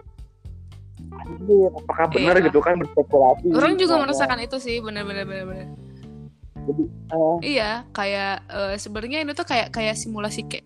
[1.25, 2.47] anjir apakah benar Iya.
[2.47, 3.47] gitu kan berspekulasi.
[3.51, 5.69] Orang juga Nah, merasakan itu sih benar benar benar benar.
[6.65, 10.65] Jadi eh, iya kayak eh, sebenarnya ini tuh kayak kayak simulasi kayak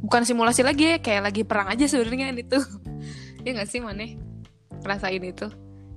[0.00, 2.62] bukan simulasi lagi ya kayak lagi perang aja sebenarnya ini tuh.
[3.40, 4.20] Ya nggak sih maneh
[4.78, 5.48] ngerasain itu.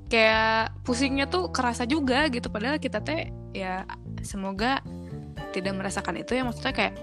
[0.07, 3.83] Kayak pusingnya tuh kerasa juga gitu padahal kita teh ya
[4.21, 4.79] semoga
[5.51, 6.95] tidak merasakan itu ya maksudnya kayak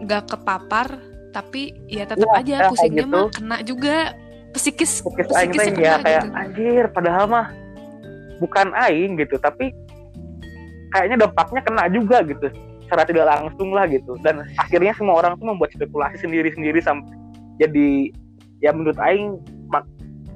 [0.00, 0.94] nggak kepapar
[1.30, 3.10] tapi ya tetap Iya, aja pusingnya gitu.
[3.10, 3.96] mah kena juga
[4.54, 6.34] psikis Psikis aing teh ya kena kayak gitu.
[6.38, 7.46] anjir padahal mah
[8.38, 9.36] bukan aing gitu.
[9.38, 9.74] Tapi
[10.94, 12.46] kayaknya dampaknya kena juga gitu.
[12.86, 14.14] Secara tidak langsung lah gitu.
[14.22, 17.10] Dan akhirnya semua orang tuh membuat spekulasi sendiri-sendiri sampai
[17.58, 18.10] jadi
[18.62, 19.38] ya menurut aing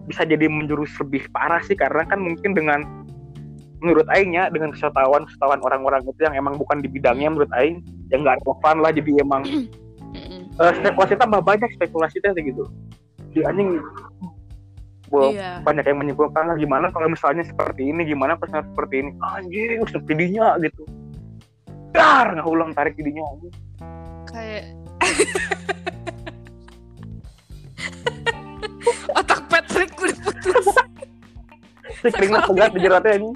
[0.08, 1.78] bisa jadi menjurus lebih parah sih.
[1.78, 2.82] Karena kan mungkin dengan
[3.78, 7.78] menurut aingnya dengan kesetawan kesetawan orang-orang itu yang emang bukan di bidangnya menurut aing
[8.10, 8.90] yang nggak relevan lah.
[8.90, 9.42] Jadi emang
[10.58, 12.66] eh, spekulasi tambah banyak spekulasi teh gitu.
[13.36, 13.78] Di anjing
[15.32, 15.64] iya.
[15.64, 18.04] banyak yang menyimpulkan lah gimana kalau misalnya seperti ini?
[18.04, 19.10] Gimana misalnya seperti ini?
[19.20, 20.82] Anjing seperti dinya gitu.
[21.96, 23.54] Dar nggak ulang tarik dinya anjing.
[24.28, 24.64] kayak
[29.18, 30.66] otak Patrick udah putus.
[31.98, 33.34] Si keringnya pegat di jeratnya ini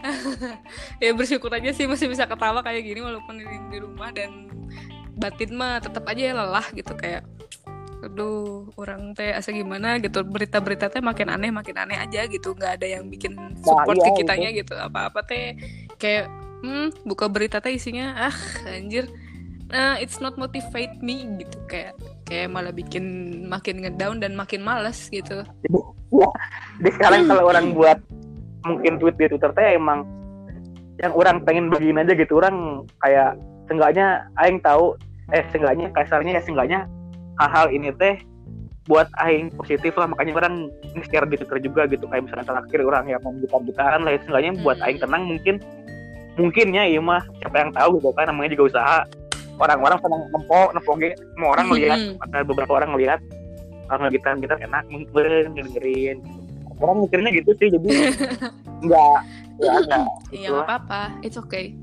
[1.02, 4.49] ya bersyukur aja sih masih bisa ketawa kayak gini walaupun di, di rumah dan
[5.20, 7.22] batin mah tetap aja lelah gitu kayak
[8.00, 10.00] aduh orang teh asa gimana?
[10.00, 10.24] gitu.
[10.24, 12.56] Berita-berita teh makin aneh makin aneh aja gitu.
[12.56, 14.74] Nggak ada yang bikin support iya, ke kitanya gitu.
[14.74, 15.54] Apa-apa teh
[16.00, 16.32] kayak
[16.64, 18.36] hmm buka berita teh isinya ah
[18.72, 19.04] anjir.
[19.68, 21.28] Nah it's not motivate me.
[21.44, 21.92] Gitu kayak
[22.24, 23.04] kayak malah bikin
[23.44, 25.44] makin ngedown dan makin males gitu.
[26.80, 28.00] Jadi sekarang kalau orang buat
[28.64, 30.08] mungkin tweet di twitter teh emang
[31.00, 32.40] yang orang pengen bagiin aja gitu.
[32.40, 33.36] Orang kayak
[33.68, 34.96] seenggaknya aing tahu
[35.30, 36.78] eh seenggaknya kasarnya ya seenggaknya
[37.38, 38.18] hal-hal ini teh
[38.88, 40.10] buat aing positif lah.
[40.10, 42.10] Makanya orang ini share di twitter juga gitu.
[42.10, 44.86] Kayak misalnya terakhir orang yang mau gitar-gitaran lah seenggaknya buat Hmm.
[44.90, 45.54] aing tenang mungkin.
[46.34, 47.22] Mungkinnya iya mah.
[47.38, 48.98] Siapa yang tahu gitu kan namanya juga usaha.
[49.60, 52.24] Orang-orang senang nempo nempo ge semua orang melihat Mm-mm.
[52.24, 53.20] ada beberapa orang melihat
[53.92, 56.16] orang gitar gitar enak mungkin dengerin
[56.80, 57.88] orang mikirnya gitu sih jadi
[58.82, 59.18] enggak
[59.60, 61.76] ya enggak Iya gitu apa-apa, it's okay.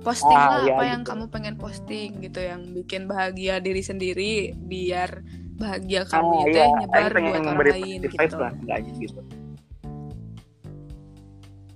[0.00, 0.92] Posting Ah, lah iya, apa gitu.
[0.96, 5.20] yang kamu pengen posting gitu, yang bikin bahagia diri sendiri, biar
[5.60, 8.36] bahagia kamu Ah, itu iya, nyebar buat orang lain gitu.
[8.40, 9.20] lah gitu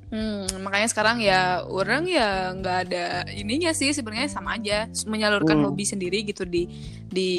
[0.09, 5.67] Hmm, makanya sekarang ya orang ya nggak ada ininya sih sebenarnya sama aja menyalurkan Hmm.
[5.67, 6.69] hobi sendiri gitu di
[7.09, 7.31] di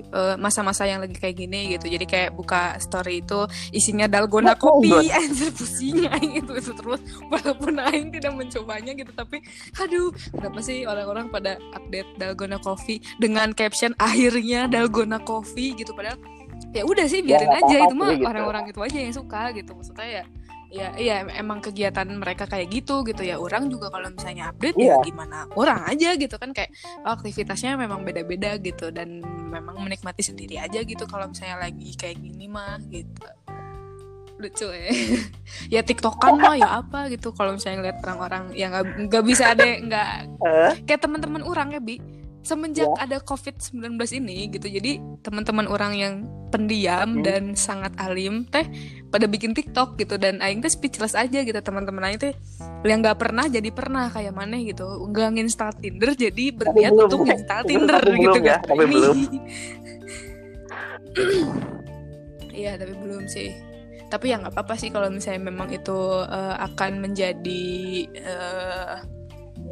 [0.00, 1.88] eh, masa-masa yang lagi kayak gini gitu.
[1.88, 7.00] Jadi kayak buka story itu isinya dalgona Oh, kopi, anjir pusing aing itu itu terus
[7.28, 9.40] walaupun aing tidak mencobanya gitu tapi
[9.76, 16.16] aduh kenapa sih orang-orang pada update dalgona coffee dengan caption akhirnya dalgona coffee gitu padahal
[16.70, 18.26] ya udah sih biarin nggak aja itu mah gitu.
[18.26, 20.24] orang-orang itu aja yang suka gitu maksudnya ya
[20.68, 23.40] ya iya emang kegiatan mereka kayak gitu gitu ya.
[23.40, 24.96] Orang juga kalau misalnya update ya Iya.
[25.00, 25.48] gimana?
[25.56, 26.70] Orang aja gitu kan kayak
[27.02, 28.92] oh, aktivitasnya memang beda-beda gitu.
[28.92, 33.24] Dan memang menikmati sendiri aja gitu kalau misalnya lagi kayak gini mah gitu.
[34.38, 34.92] Lucu ya.
[35.74, 37.32] Ya tiktokan mah ya apa gitu.
[37.32, 38.70] Kalau misalnya ngeliat orang-orang yang
[39.08, 40.08] nggak bisa ada nggak
[40.84, 41.96] kayak teman-teman orang ya bi
[42.48, 46.14] semenjak ada covid 19 ini gitu jadi teman-teman orang yang
[46.48, 47.24] pendiam Hmm.
[47.24, 48.64] dan sangat alim teh
[49.12, 52.32] pada bikin tiktok gitu dan aing teh speechless aja gitu teman-teman aing teh
[52.88, 54.86] yang nggak pernah jadi pernah kayak mana gitu.
[55.04, 58.60] Nggak nginstal tinder jadi berniat untuk nginstal Tapi tinder belum gitu ya, kan.
[58.64, 59.16] tapi belum.
[62.58, 63.50] iya tapi belum sih.
[64.08, 67.66] Tapi ya nggak apa-apa sih kalau misalnya memang itu eh, akan menjadi
[68.08, 68.94] eh,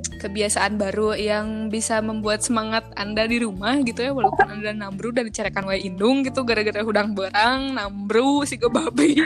[0.09, 5.27] kebiasaan baru yang bisa membuat semangat anda di rumah gitu ya walaupun anda nambru dan
[5.27, 9.19] dicerekan wae indung gitu gara-gara hudang berang nambru si babi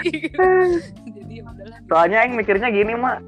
[1.16, 3.20] jadi ya udahlah soalnya aing mikirnya gini mah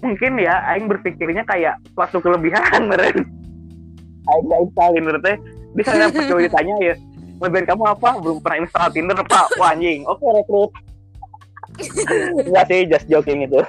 [0.00, 3.16] mungkin ya aing berpikirnya kayak suatu kelebihan meren
[4.30, 5.36] aing nggak install Tinder teh
[5.76, 6.94] bisa pas gue ditanya ya
[7.38, 8.10] Kelebihan kamu apa?
[8.18, 9.46] Belum pernah install Tinder, Pak.
[9.62, 10.02] Wah, anjing.
[10.10, 10.70] Oke, rekrut.
[12.50, 13.62] Enggak sih, just joking itu.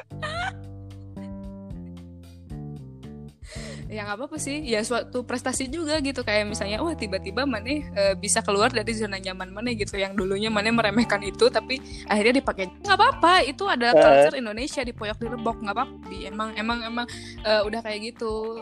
[3.89, 4.61] Ya nggak apa-apa sih.
[4.61, 6.21] Ya suatu prestasi juga gitu.
[6.21, 9.97] Kayak misalnya wah tiba-tiba mana eh, bisa keluar dari zona nyaman mana gitu.
[9.97, 12.69] Yang dulunya mana meremehkan itu tapi akhirnya dipakai.
[12.85, 13.33] Nggak apa-apa.
[13.43, 14.01] Itu adalah Eh.
[14.05, 15.57] culture Indonesia di poyok di lebok.
[15.65, 15.95] Nggak apa-apa.
[16.21, 17.05] Emang emang emang
[17.41, 18.61] eh, udah kayak gitu.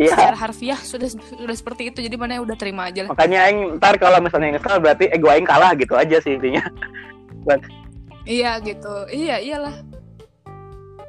[0.00, 0.16] Yeah.
[0.16, 2.00] secara harfiah sudah sudah seperti itu.
[2.00, 3.12] Jadi mana udah terima aja lah.
[3.12, 6.64] Makanya aing ntar kalau misalnya nyesel berarti ego aing kalah gitu aja sih intinya.
[8.22, 8.94] Iya gitu.
[9.10, 9.74] Iya iyalah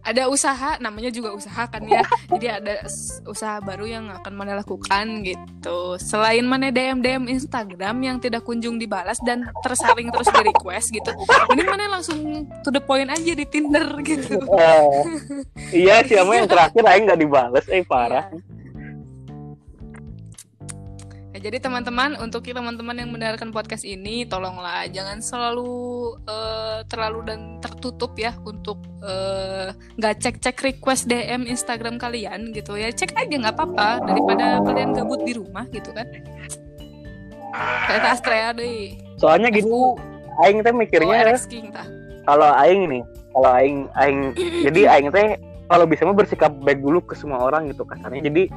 [0.03, 2.03] ada usaha namanya juga usaha kan ya.
[2.27, 2.73] Jadi ada
[3.27, 5.95] usaha baru yang akan mana lakukan gitu.
[5.97, 11.11] Selain mana DM DM Instagram yang tidak kunjung dibalas dan tersaring terus di request gitu
[11.49, 14.39] mending mana langsung to the point aja di Tinder gitu.
[14.43, 15.07] Uh,
[15.71, 18.27] iya sih yang terakhir aja nggak dibalas eh parah.
[18.31, 18.62] Yeah
[21.43, 28.15] jadi teman-teman untuk teman-teman yang mendengarkan podcast ini tolonglah jangan selalu uh, terlalu dan tertutup
[28.15, 32.95] ya untuk eh, nggak uh, cek-cek request DM Instagram kalian gitu ya.
[32.95, 34.07] Cek aja nggak apa-apa.
[34.07, 36.07] Daripada kalian gabut di rumah gitu kan.
[37.91, 38.95] Kayak Astrea deh.
[39.19, 39.67] Soalnya gini
[40.47, 41.37] Aing teh mikirnya oh,
[42.23, 43.03] kalau Aing nih
[43.35, 44.31] kalau Aing Aing
[44.63, 45.35] jadi Aing teh
[45.67, 48.31] kalau bisa mah bersikap baik dulu ke semua orang gitu kasarnya.
[48.31, 48.47] Jadi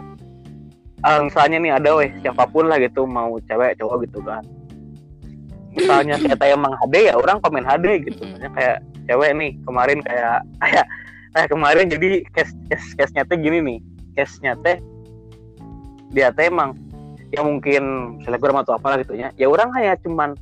[1.04, 4.44] uh, misalnya nih ada weh siapa pun lah gitu mau cewek cowok gitu kan.
[5.76, 8.22] Misalnya kita emang HD ya orang komen HD gitu.
[8.24, 10.87] Misalnya kayak cewek nih kemarin kayak kayak
[11.37, 13.78] kayak kemarin jadi case case case nya teh gini nih.
[14.16, 14.80] Case nya teh
[16.16, 16.72] dia teh emang
[17.35, 19.28] ya mungkin selebgram atau apalah gitu ya.
[19.37, 20.32] Ya orang hanya cuman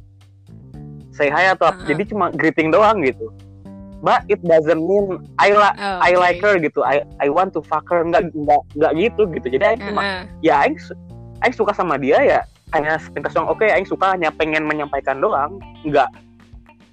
[1.11, 1.79] say hi atau apa.
[1.79, 1.87] Uh -huh.
[1.91, 3.31] jadi cuma greeting doang gitu
[4.05, 6.13] but it doesn't mean I like oh, okay.
[6.13, 6.85] I like her gitu.
[6.85, 8.05] I I want to fuck her.
[8.05, 9.47] Nggak nggak nggak gitu gitu.
[9.57, 10.29] Jadi Aing uh-huh.
[10.45, 10.77] ya Aing
[11.41, 12.41] Aing suka sama dia ya.
[12.77, 13.49] Hanya sepintas doang.
[13.49, 15.57] Oke okay, Aing suka hanya pengen menyampaikan doang.
[15.83, 16.13] Nggak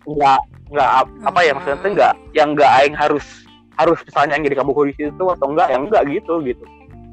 [0.08, 0.39] nggak
[0.71, 0.89] nggak
[1.28, 3.28] apa ya maksudnya nggak yang nggak Aing harus
[3.76, 6.63] harus misalnya yang jadi kamu di situ atau enggak yang enggak gitu gitu.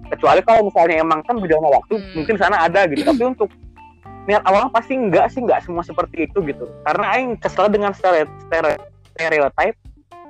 [0.09, 2.13] Kecuali kalau misalnya emang kan berjalan waktu hmm.
[2.17, 3.03] mungkin sana ada gitu.
[3.05, 3.51] Tapi untuk
[4.29, 6.69] niat awal pasti enggak sih enggak semua seperti itu gitu.
[6.85, 9.77] Karena aing kesel dengan stereotype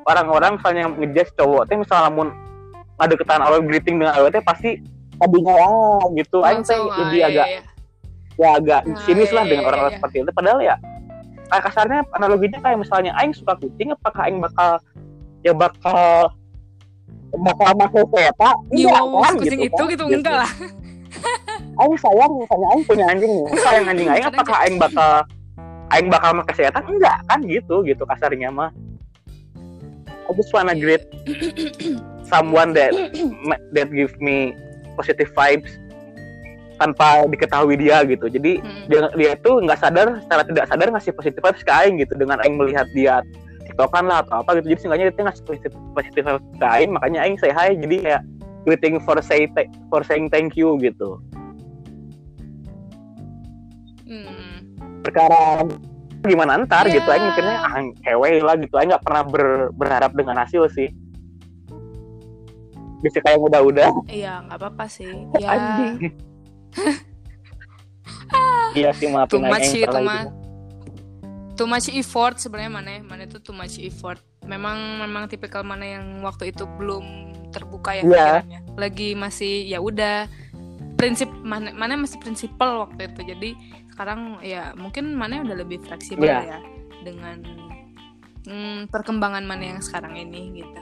[0.09, 2.29] orang-orang misalnya ngejudge cowok teh misalnya mun
[2.99, 4.81] ada ketahan awal greeting dengan awal teh pasti
[5.21, 7.61] tadinya ah gitu aing teh lebih iya, agak iya.
[8.39, 9.99] ya agak nah, sinis lah iya, dengan orang-orang iya.
[10.01, 10.77] seperti itu padahal ya
[11.49, 14.71] kayak kasarnya analoginya kayak misalnya aing suka kucing apakah aing bakal
[15.45, 16.33] ya bakal
[17.29, 19.89] bakal masuk kereta iya kan kucing gitu, itu kan?
[19.93, 20.51] gitu, gitu enggak lah
[21.85, 25.13] aing sayang misalnya aing punya anjing nih sayang anjing aing apakah aing bakal
[25.93, 28.71] aing bakal make kesehatan enggak kan gitu gitu kasarnya mah
[30.29, 31.09] I just wanna greet
[32.29, 32.93] someone that
[33.75, 34.53] that give me
[35.01, 35.73] positive vibes
[36.79, 38.31] tanpa diketahui dia gitu.
[38.31, 38.87] Jadi hmm.
[38.87, 42.15] dia dia tuh nggak sadar secara tidak sadar ngasih positif vibes ke Aing gitu.
[42.15, 43.25] Dengan Aing melihat dia
[43.67, 44.73] tiktokan lah atau apa gitu.
[44.73, 46.91] Jadi seenggaknya dia ngasih positif positif vibes ke Aing.
[46.95, 48.23] Makanya Aing say hi jadi kayak
[48.69, 49.51] greeting for say
[49.91, 51.19] for saying thank you gitu.
[54.09, 54.65] Hmm.
[55.05, 55.69] perkara
[56.27, 56.99] gimana ntar yeah.
[56.99, 60.91] gitu aja mikirnya ah cewek lah gitu aja nggak pernah ber, berharap dengan hasil sih.
[62.99, 65.11] Bisa kayak udah-udah iya nggak apa-apa sih.
[65.43, 65.55] Ya.
[68.77, 70.29] Iya sih maafin too much sih too much.
[71.57, 74.21] too much effort sebenarnya mana mana itu too much effort.
[74.45, 78.39] Memang memang tipikal mana yang waktu itu belum terbuka ya yeah.
[78.77, 80.29] lagi masih ya udah
[81.01, 83.21] prinsip mana mana masih prinsipal waktu itu.
[83.25, 83.51] Jadi
[83.99, 86.47] sekarang ya mungkin mana udah lebih fleksibel yeah.
[86.47, 86.59] ya
[87.03, 87.43] dengan
[88.47, 90.81] hmm, perkembangan mana yang sekarang ini gitu.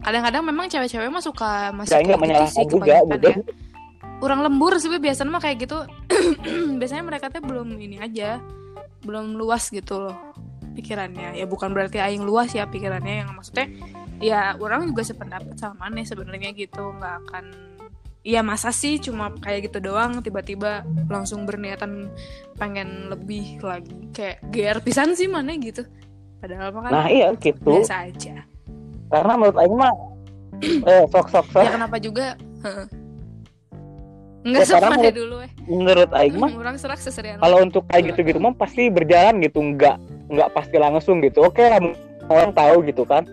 [0.00, 3.36] Kadang-kadang memang cewek-cewek mah suka masih kayak gitu sih kebanyakan juga, ya.
[4.16, 5.84] Kurang lembur sih biasanya mah kayak gitu.
[6.80, 8.40] Biasanya mereka tuh belum ini aja
[9.04, 10.16] belum luas gitu loh
[10.72, 11.36] pikirannya.
[11.36, 13.68] Ya bukan berarti aing luas ya pikirannya yang maksudnya
[14.24, 17.44] ya orang juga sependapat sama nih sebenarnya gitu nggak akan
[18.22, 22.06] Iya masa sih cuma kayak gitu doang tiba-tiba langsung berniatan
[22.54, 23.90] pengen lebih lagi.
[24.14, 25.82] Kayak GR pisan sih mana gitu.
[26.38, 27.66] Padahal kan nah iya gitu.
[27.66, 28.46] biasa aja.
[29.10, 29.92] Karena menurut Aing mah
[30.90, 32.38] eh sok sok sok ya kenapa juga?
[34.42, 35.50] Enggak ya, sama menurut, dulu eh.
[35.66, 37.42] Menurut Aing mah orang serak seserian.
[37.42, 39.98] Kalau untuk kayak gitu-gitu mah pasti berjalan gitu, enggak
[40.30, 41.42] enggak pasti langsung gitu.
[41.42, 41.82] Oke lah
[42.30, 43.26] orang tahu gitu kan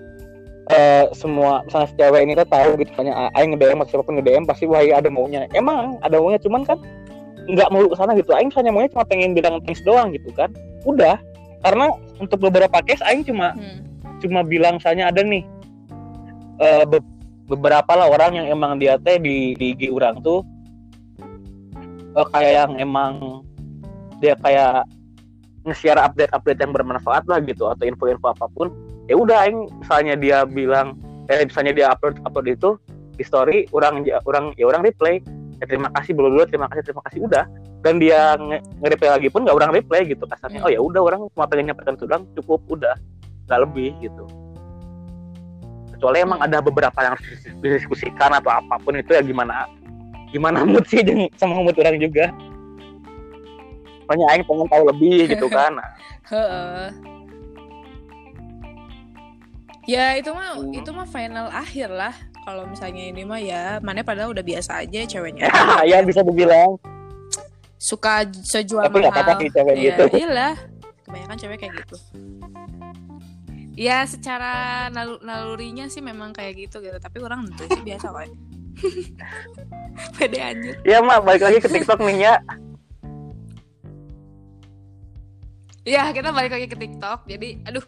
[0.69, 4.65] uh, semua misalnya cewek ini tuh tahu gitu banyak aing nge-DM siapa pun nge-DM pasti
[4.69, 5.49] wah ada maunya.
[5.57, 6.77] Emang ada maunya cuman kan
[7.49, 8.31] nggak mau ke sana gitu.
[8.33, 10.53] Aing misalnya maunya cuma pengen bilang thanks doang gitu kan.
[10.85, 11.17] Udah
[11.65, 13.83] karena untuk beberapa case aing cuma hmm.
[14.23, 15.43] cuma bilang misalnya ada nih
[16.63, 17.03] uh, be
[17.49, 20.45] beberapa lah orang yang emang dia teh di di IG orang tuh
[22.13, 23.41] uh, kayak yang emang
[24.21, 24.85] dia kayak
[25.65, 28.69] nge-share update-update yang bermanfaat lah gitu atau info-info apa pun
[29.09, 30.93] ya udah aing misalnya dia bilang
[31.33, 32.69] eh misalnya dia upload upload itu
[33.17, 35.19] di story orang orang ya orang replay.
[35.59, 37.43] Ya, terima kasih belum dulu terima kasih terima kasih udah.
[37.83, 38.39] Dan dia
[38.79, 41.99] nge-reply lagi pun nggak orang reply gitu kasarnya oh ya udah orang cuma pengen nyampaikan
[41.99, 42.95] itu doang cukup udah.
[43.51, 44.23] Nggak lebih gitu.
[45.97, 49.67] Kecuali emang ada beberapa yang harus didiskusikan atau apa pun itu ya gimana
[50.31, 51.03] gimana mood sih
[51.35, 52.31] sama mood orang juga.
[54.07, 55.75] Pokoknya aing pengen tahu lebih gitu kan.
[56.31, 57.18] Heeh.
[59.89, 60.69] Ya itu mah Hmm.
[60.69, 62.13] itu mah final akhir lah.
[62.39, 65.49] Kalau misalnya ini mah ya mana padahal udah biasa aja ceweknya.
[65.89, 66.77] ya bisa dibilang
[67.75, 69.41] Suka sejual tapi nggak apa-apa mahal.
[69.41, 70.53] sih cewek Iya, gitu iyalah.
[71.01, 71.95] Kebanyakan cewek kayak gitu.
[73.73, 74.51] Ya secara
[74.89, 78.27] nal- nalurinya sih memang kayak gitu gitu, tapi orang tentu sih biasa kok.
[80.15, 80.75] Pede anjir.
[80.83, 82.35] ya mak balik lagi ke TikTok nih ya
[85.87, 87.23] Ya, kita balik lagi ke TikTok.
[87.25, 87.83] Jadi, aduh,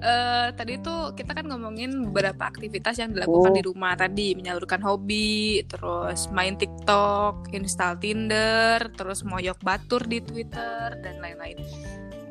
[0.00, 3.56] eh tadi tuh kita kan ngomongin beberapa aktivitas yang dilakukan Oh.
[3.56, 10.96] di rumah tadi, menyalurkan hobi, terus main TikTok, install Tinder, terus moyok batur di Twitter
[11.04, 11.60] dan lain-lain.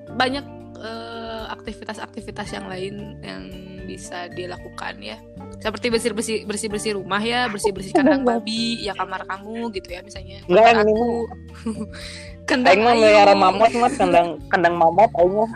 [0.10, 3.44] Banyak eh, aktivitas-aktivitas yang lain yang
[3.86, 5.16] bisa dilakukan ya.
[5.56, 10.44] Seperti bersih-bersih bersih-bersih rumah ya, bersih-bersih kandang babi, ya kamar kamu gitu ya misalnya.
[10.44, 11.30] Kamar aku.
[12.46, 13.98] Kandang Aing mah melihara mamot mas.
[13.98, 15.52] Kandang kandang mamot aing mah.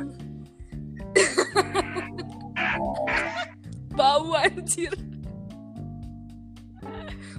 [4.00, 4.90] Bau anjir.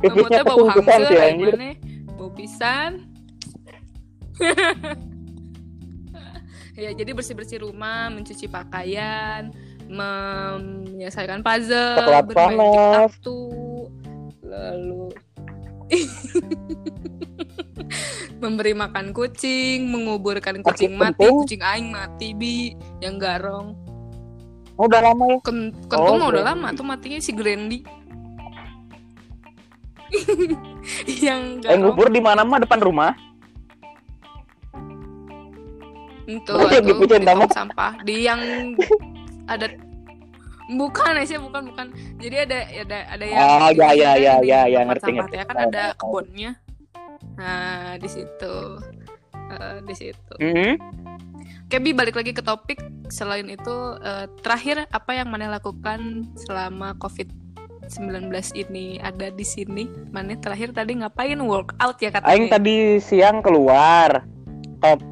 [0.01, 1.55] Mamutnya bau kayak anjir.
[1.57, 1.73] mana
[2.17, 2.93] bau pisan.
[6.81, 9.53] Ya jadi bersih bersih rumah mencuci pakaian
[9.85, 13.93] menyelesaikan puzzle Coklat bermain tic-tac-toe,
[14.41, 15.13] lalu
[18.41, 21.37] memberi makan kucing menguburkan kucing Masih mati penting.
[21.39, 22.57] kucing aing mati bi
[22.99, 23.77] yang garong.
[24.75, 25.37] Oh, udah lama ya?
[25.41, 27.85] Ken kentung Oh, udah lama tuh matinya si Grandy.
[31.21, 31.81] yang Aing garong.
[31.87, 33.13] ngubur di mana mah depan rumah?
[36.25, 37.93] Itu yang dipujiin di tong sampah.
[38.01, 38.41] Di yang
[39.53, 39.67] ada
[40.71, 41.87] bukan sih bukan bukan.
[42.17, 45.37] Jadi ada ada ada yang Oh, di- ya, ya, ya, ya, ya, ngerti, sampah ngerti.
[45.37, 46.51] ya kan ada kebunnya
[47.41, 48.77] nah di situ.
[49.51, 50.35] Eh, di situ.
[50.39, 50.73] Mhm.
[51.73, 52.79] Kebi balik lagi ke topik.
[53.11, 57.27] Selain itu eh, terakhir apa yang mana lakukan selama covid
[57.91, 59.91] 19 ini ada di sini?
[60.15, 62.31] Mana terakhir tadi ngapain workout ya katanya?
[62.31, 64.23] Aing tadi siang keluar
[64.79, 65.03] top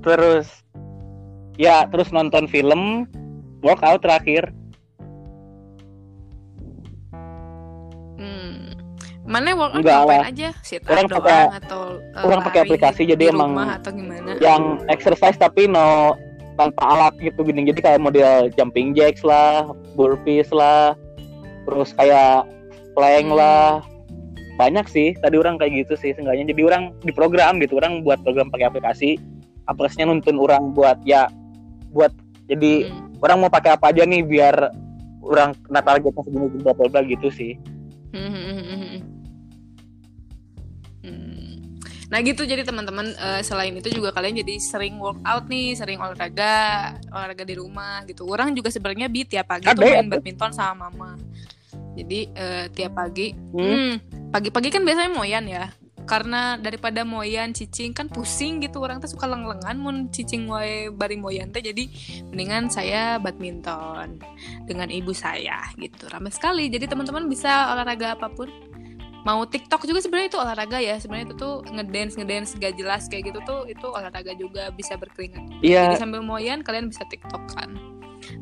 [0.00, 0.64] terus
[1.60, 3.06] ya terus nonton film
[3.60, 4.50] workout terakhir
[9.32, 10.28] Mana workout Enggak ngapain lah.
[10.28, 10.48] aja?
[10.60, 13.90] Sit Orang up doang pakai- atau eh, orang pakai aplikasi, di jadi emang rumah atau
[13.90, 14.30] gimana?
[14.38, 16.12] yang exercise tapi no
[16.54, 19.64] tanpa alat gitu gini jadi kayak model jumping jacks lah
[19.94, 20.92] burpees lah
[21.64, 22.44] terus kayak
[22.92, 23.34] plank Hmm.
[23.34, 23.80] lah
[24.54, 28.20] banyak sih tadi orang kayak gitu sih seenggaknya jadi orang di program gitu orang buat
[28.20, 29.16] program pakai aplikasi
[29.64, 31.24] aplikasinya nuntun orang buat ya
[31.88, 32.12] buat
[32.46, 33.16] jadi Hmm.
[33.18, 34.56] orang mau pakai apa aja nih biar
[35.22, 37.56] orang kena targetnya segini bla bla bla gitu sih
[42.12, 46.92] Nah gitu jadi teman-teman eh, selain itu juga kalian jadi sering workout nih, sering olahraga,
[47.08, 48.28] olahraga di rumah gitu.
[48.28, 50.20] Orang juga sebenarnya bi tiap pagi Ada tuh ya, main tuh.
[50.20, 51.16] badminton sama mama.
[51.96, 53.64] Jadi eh, tiap pagi, Hmm.
[53.64, 53.92] hmm,
[54.28, 55.72] pagi-pagi kan biasanya moyan ya.
[56.02, 61.14] Karena daripada moyan cicing kan pusing gitu orang tuh suka leng-lengan mun cicing wae bari
[61.14, 61.86] moyan teh jadi
[62.26, 64.18] mendingan saya badminton
[64.66, 68.50] dengan ibu saya gitu ramai sekali jadi teman-teman bisa olahraga apa pun
[69.22, 73.30] mau TikTok juga sebenarnya itu olahraga ya sebenarnya itu tuh ngedance ngedance gak jelas kayak
[73.30, 77.70] gitu tuh itu olahraga juga bisa berkeringat iya jadi sambil moyan kalian bisa TikTok kan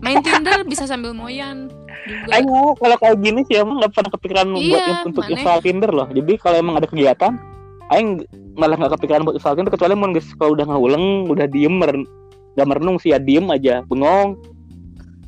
[0.00, 1.68] main Tinder bisa sambil moyan
[2.08, 5.32] juga mau kalau kayak gini sih emang nggak pernah kepikiran buat Iya, untuk maneh.
[5.36, 6.08] install Tinder loh.
[6.08, 7.32] Jadi kalau emang ada kegiatan,
[7.92, 8.24] Aing
[8.56, 12.08] malah nggak kepikiran buat install Tinder kecuali geus kalau udah nguleng, udah diem meren,
[12.56, 14.38] nggak merenung sih ya diem aja, bengong.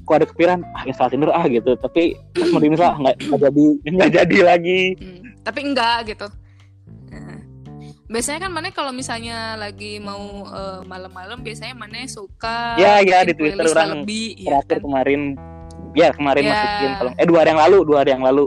[0.03, 3.65] Kok ada kepikiran ah install Tinder ah gitu, tapi pas mau diinstal nggak nggak jadi
[3.93, 4.81] nggak jadi lagi.
[4.99, 6.29] Hmm, tapi enggak gitu
[7.13, 7.39] Nah,
[8.09, 13.37] biasanya kan mana kalau misalnya lagi mau eh, malam-malam biasanya mana suka Ya, ya, di
[13.37, 15.37] Twitter orang lebih ya kan kemarin,
[15.93, 16.51] ya kemarin Ya.
[16.57, 18.45] masukin kalau eh dua hari yang lalu, dua hari yang lalu.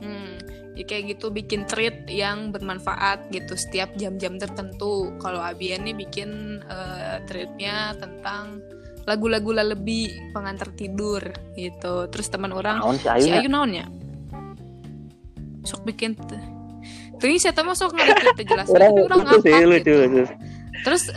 [0.00, 0.36] Hmm,
[0.76, 5.12] ya kayak gitu bikin treat yang bermanfaat gitu setiap jam-jam tertentu.
[5.20, 8.60] Kalau Abian nih bikin eh, treatnya tentang
[9.06, 11.22] lagu-lagu lebih pengantar tidur
[11.54, 12.10] gitu.
[12.10, 13.46] Terus teman orang Naon si si Ayu?
[13.46, 13.86] Ayu naon ya?
[15.62, 16.18] Sok bikin
[17.16, 19.94] Tuh ini saya tahu masuk nggak jelas Orang tapi orang sih, ngakak lucu, gitu.
[20.04, 20.22] lucu.
[20.84, 21.02] Terus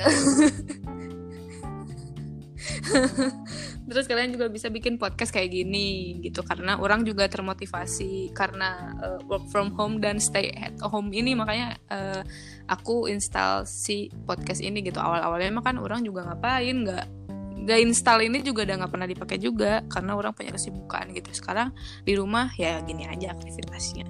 [3.90, 9.17] Terus kalian juga bisa bikin podcast kayak gini gitu karena orang juga termotivasi karena uh,
[9.25, 12.21] work from home dan stay at home ini makanya uh,
[12.69, 17.19] aku install si podcast ini gitu awal-awalnya emang kan orang juga ngapain nggak
[17.65, 21.29] gak install ini juga udah nggak pernah dipakai juga karena orang punya kesibukan gitu.
[21.33, 21.73] Sekarang
[22.05, 24.07] di rumah ya gini aja aktivitasnya.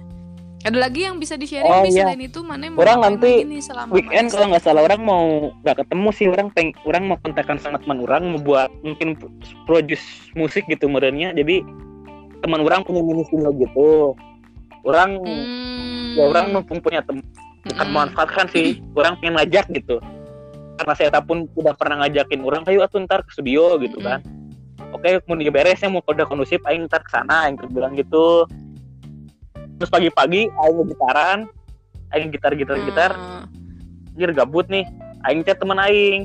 [0.60, 2.04] Ada lagi yang bisa di sharing Oh, iya.
[2.04, 2.44] selain itu?
[2.44, 6.26] Mana yang Orang nanti nih selama weekend kalau nggak salah orang mau nggak ketemu sih.
[6.28, 9.16] Orang peng orang mau kontakkan sama teman orang mau buat mungkin
[9.64, 10.04] produce
[10.36, 11.64] musik gitu merenya jadi
[12.44, 14.12] teman orang punya mini studio gitu.
[14.84, 16.16] Orang Hmm.
[16.16, 17.24] ya orang mumpung punya tem
[17.64, 17.88] bukan Mm-mm.
[17.92, 18.84] memanfaatkan sih.
[18.92, 19.96] Orang pengen ngajak gitu
[20.80, 24.24] karena saya pun udah pernah ngajakin orang ayo atuh ntar ke studio gitu kan.
[24.96, 28.48] Oke mau beresnya mau udah kondusif aing ntar ke sana aing bilang gitu.
[29.76, 31.38] Terus pagi-pagi aing gitaran
[32.16, 33.44] aing gitar gitar gitar Hmm.
[34.16, 34.88] anjir gabut nih.
[35.28, 36.24] Aing chat teman aing.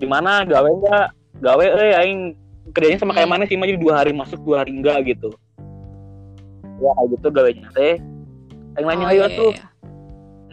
[0.00, 0.48] Di mana?
[0.48, 1.06] Gawe enggak
[1.44, 2.32] gawe eh aing
[2.72, 3.60] kerjanya sama kayak mana sih?
[3.60, 5.36] Mah jadi dua hari masuk dua hari enggak gitu.
[6.80, 8.00] Ya kayak gitu gawenya teh.
[8.80, 9.64] Aing nanya Oh, ayo iya, tuh iya.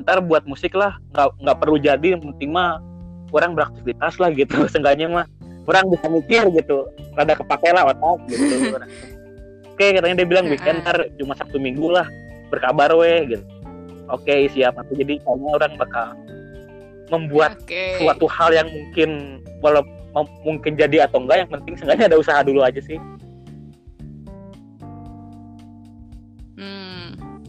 [0.04, 2.84] Ntar buat musik lah nggak nggak perlu jadi yang penting mah
[3.32, 5.26] orang beraktivitas lah gitu seenggaknya mah
[5.66, 8.76] orang bisa mikir gitu rada kepake lah otak gitu.
[9.76, 12.08] Oke katanya dia bilang weekend ntar cuma sabtu minggu lah
[12.48, 13.44] berkabar weh gitu.
[14.08, 14.78] Oke siap.
[14.80, 16.08] Nanti jadi kayaknya orang bakal
[17.12, 18.00] membuat Oke.
[18.00, 19.84] suatu hal yang mungkin walau
[20.48, 22.96] mungkin jadi atau enggak yang penting seenggaknya ada usaha dulu aja sih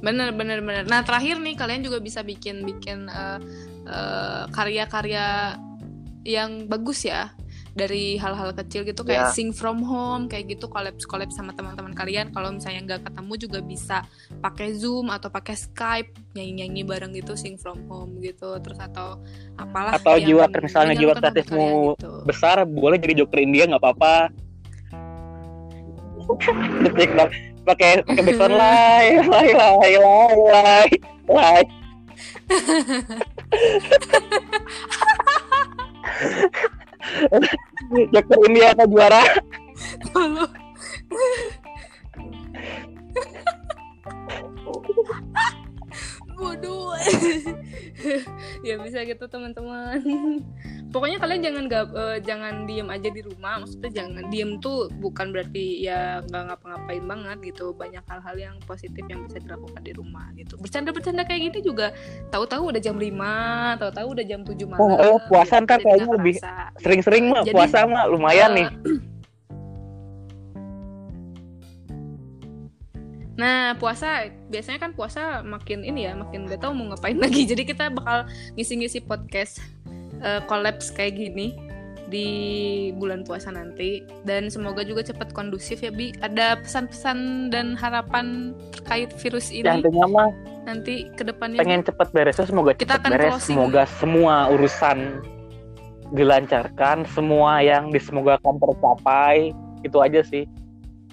[0.03, 0.85] bener bener bener.
[0.85, 3.39] Nah terakhir nih kalian juga bisa bikin bikin eh,
[3.87, 5.57] eh, karya-karya
[6.27, 7.31] yang bagus ya
[7.77, 9.37] dari hal-hal kecil gitu kayak Ya.
[9.37, 13.59] sing from home kayak gitu collab collab sama teman-teman kalian kalau misalnya nggak ketemu juga
[13.61, 13.97] bisa
[14.41, 19.21] pakai zoom atau pakai skype nyanyi nyanyi bareng gitu sing from home gitu terus atau
[19.61, 21.69] apalah Atau jiwa misalnya jiwa menyegarkan hobi kreatifmu
[22.01, 22.11] gitu.
[22.25, 24.33] besar boleh jadi joker India nggak apa-apa
[27.67, 30.87] pakai pakai background lay lay lay lay lay
[31.27, 31.63] lay
[38.15, 39.23] joker India kan juara.
[46.37, 46.93] Bodoh.
[48.67, 50.01] ya bisa gitu teman-teman.
[50.97, 53.61] Pokoknya kalian jangan gak, eh, jangan diem aja di rumah.
[53.61, 57.77] Maksudnya jangan diem tuh bukan berarti ya nggak ngapa-ngapain banget gitu.
[57.77, 60.57] Banyak hal-hal yang positif yang bisa dilakukan di rumah gitu.
[60.57, 61.93] Bercanda-bercanda kayak gini juga
[62.33, 64.81] tahu-tahu udah jam 5, tahu-tahu udah jam 7 malam.
[64.81, 65.65] Oh, eh, puasa gitu.
[65.69, 66.35] ntar kayaknya lebih
[66.81, 68.69] sering-sering mah Jadi, puasa mah lumayan Eh, nih
[73.37, 77.45] Nah, puasa biasanya kan puasa makin ini ya, makin gak tahu mau ngapain lagi.
[77.45, 78.25] Jadi kita bakal
[78.57, 79.61] ngisi-ngisi podcast
[80.21, 81.57] eh, collabs kayak gini
[82.07, 82.29] di
[82.95, 86.15] bulan puasa nanti dan semoga juga cepat kondusif ya Bi.
[86.23, 90.29] Ada pesan-pesan dan harapan terkait virus ya ini intinya mah
[90.63, 91.59] nanti ke depannya.
[91.59, 93.49] pengen cepet beresnya semoga Kita akan beres closing.
[93.59, 94.99] semoga semua urusan
[96.15, 99.51] dilancarkan semua yang disemogakan tercapai
[99.83, 100.47] itu aja sih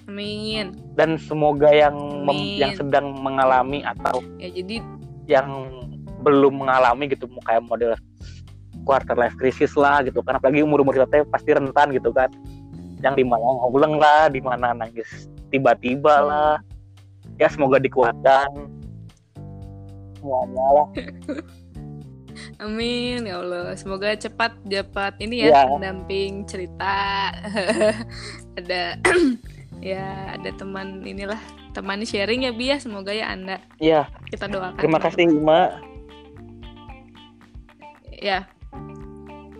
[0.06, 0.78] Amin.
[0.94, 4.78] dan semoga yang mem- yang sedang mengalami atau Ya jadi
[5.26, 5.48] yang
[6.22, 7.98] belum mengalami gitu kayak model
[8.84, 12.28] quarter life crisis lah gitu kan apalagi umur umur kita teh pasti rentan gitu kan
[13.00, 16.54] yang di mana ngulang lah di mana nangis tiba-tiba lah
[17.36, 18.48] ya semoga dikuatkan
[20.14, 20.86] semuanya lah
[22.58, 23.74] Amin ya Allah.
[23.74, 25.62] Semoga cepat dapat ini ya Ya.
[25.68, 27.30] pendamping cerita.
[28.58, 28.98] ada
[29.80, 30.04] ya
[30.34, 31.38] ada teman inilah
[31.70, 32.78] teman sharing ya Bi ya.
[32.78, 34.78] Semoga ya Anda ya kita doakan.
[34.78, 35.78] terima kasih Ima
[38.14, 38.48] Ya,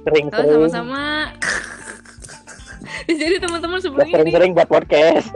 [0.05, 1.05] halo sering-sering sama-sama.
[3.09, 5.28] Jadi teman-teman ya, sebelumnya sering-sering buat podcast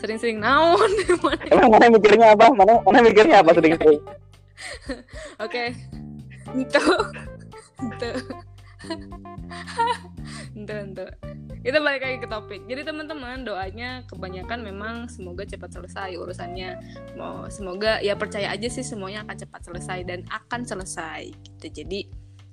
[0.00, 0.90] sering-sering naon.
[1.52, 4.00] emang mana mikirnya apa mana mana mikirnya apa sering-sering
[5.44, 5.72] Oke.
[6.56, 6.84] Itu.
[7.80, 8.10] Itu.
[10.56, 11.06] Itu, itu.
[11.60, 12.64] Kita balik lagi ke topik.
[12.64, 16.80] Jadi teman-teman doanya kebanyakan memang semoga cepat selesai urusannya.
[17.16, 21.84] Mau semoga ya percaya aja sih semuanya akan cepat selesai dan akan selesai gitu.
[21.84, 22.08] Jadi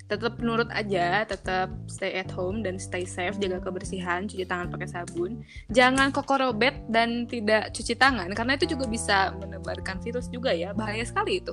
[0.07, 4.87] tetap nurut aja, tetap stay at home dan stay safe, jaga kebersihan, cuci tangan pakai
[4.87, 5.43] sabun.
[5.67, 10.71] Jangan kokorobet dan tidak cuci tangan karena itu juga bisa menebarkan virus juga ya.
[10.71, 11.51] Bahaya sekali itu.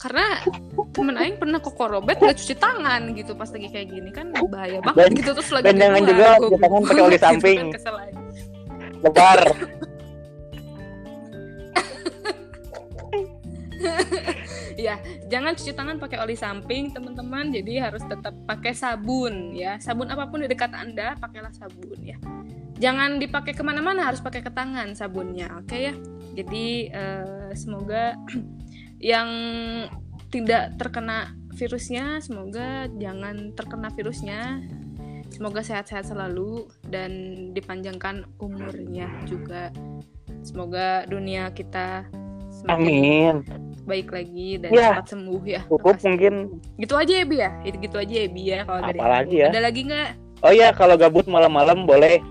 [0.00, 0.40] Karena
[0.96, 5.12] temen aing pernah kokorobet gak cuci tangan gitu pas lagi kayak gini kan bahaya banget
[5.12, 7.60] Dan- gitu terus lagi dan jangan juga cuci tangan pakai oli banget gitu kan, samping.
[9.02, 9.40] lebar
[14.82, 14.96] ya
[15.30, 17.54] jangan cuci tangan pakai oli samping teman-teman.
[17.54, 19.78] Jadi harus tetap pakai sabun ya.
[19.78, 22.18] Sabun apa pun di dekat anda pakailah sabun ya.
[22.82, 25.94] Jangan dipakai ke mana-mana harus pakai ke tangan sabunnya oke ya?
[26.34, 28.18] Jadi eh, semoga
[29.12, 29.28] yang
[30.32, 34.40] tidak terkena virusnya semoga jangan terkena virusnya.
[35.32, 37.10] Semoga sehat-sehat selalu dan
[37.56, 39.72] dipanjangkan umurnya juga.
[40.44, 42.04] Semoga dunia kita
[42.68, 43.42] amin
[43.82, 45.60] baik lagi dan ya, cepat sembuh ya.
[45.66, 46.34] Cukup mungkin.
[46.78, 47.50] Gitu aja ya bi ya?
[47.66, 49.48] Itu gitu aja ya bi ya kalau apalagi ya?
[49.50, 50.10] Ada lagi nggak?
[50.42, 52.22] Oh ya kalau gabut malam-malam boleh.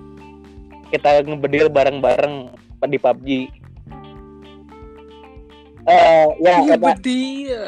[0.91, 2.51] Kita ngebedil bareng-bareng
[2.83, 3.61] di PUBG
[5.85, 7.61] uh, ya iya bedil.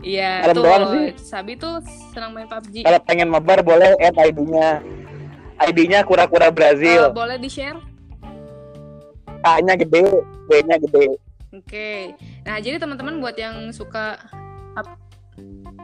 [0.00, 1.06] Iya tuh doang sih.
[1.20, 1.80] Sabi tuh
[2.12, 4.80] senang main PUBG kalau pengen mabar boleh add ID-nya
[5.60, 7.12] ID-nya kura-kura Brazil.
[7.12, 7.78] Uh, boleh di share
[9.40, 10.04] A-nya gede
[10.48, 11.16] B-nya gede
[11.50, 12.14] oke okay.
[12.46, 14.18] nah jadi teman-teman buat yang suka
[14.78, 14.86] ap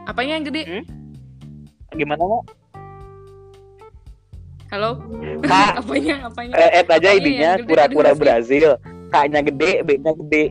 [0.07, 0.83] apanya yang gede hmm?
[1.95, 2.43] gimana mau
[4.67, 4.99] Halo?
[5.47, 6.27] Kak, apanya?
[6.27, 6.59] Apanya?
[6.59, 8.75] Eh, add aja ID-nya kura-kura Brazil.
[9.07, 10.45] K-nya gede, B-nya gede.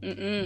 [0.00, 0.42] Mm -mm.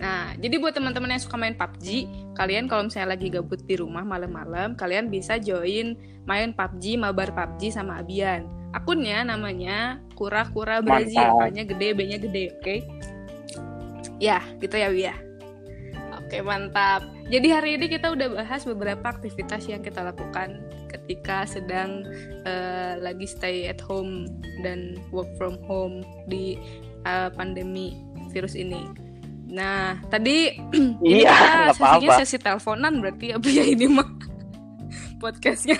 [0.00, 4.00] Nah, jadi buat teman-teman yang suka main PUBG, kalian kalau misalnya lagi gabut di rumah
[4.00, 5.92] malam-malam, kalian bisa join
[6.24, 8.48] main PUBG, mabar PUBG sama Abian.
[8.70, 12.62] Akunnya namanya Kura-Kura Brazil, K-nya gede, B-nya gede, oke?
[12.62, 12.78] Okay?
[14.20, 15.16] Ya, gitu ya, Bi ya.
[16.20, 17.02] Oke, mantap.
[17.26, 22.06] Jadi hari ini kita udah bahas beberapa aktivitas yang kita lakukan ketika sedang
[22.46, 24.30] uh, lagi stay at home
[24.62, 26.54] dan work from home di
[27.02, 27.98] uh, pandemi
[28.30, 28.86] virus ini.
[29.50, 34.06] Nah, tadi ini iya, kita sesinya sesi teleponan berarti ya ya ini mah
[35.20, 35.76] podcastnya.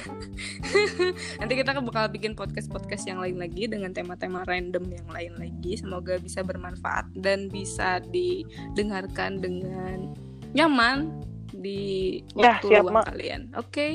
[1.41, 5.81] Nanti kita bakal bikin podcast-podcast yang lain lagi dengan tema-tema random yang lain lagi.
[5.81, 10.13] Semoga bisa bermanfaat dan bisa didengarkan dengan
[10.53, 11.25] nyaman
[11.57, 13.41] di ya, waktu ya, luang kalian.
[13.57, 13.93] Oke, okay.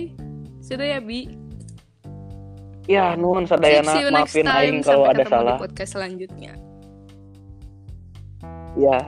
[0.66, 1.30] sudah ya Bi.
[2.86, 5.58] Ya, nuhun sadayana maafin aing kalau ada salah.
[5.58, 6.54] Di podcast selanjutnya.
[8.76, 9.00] Ya,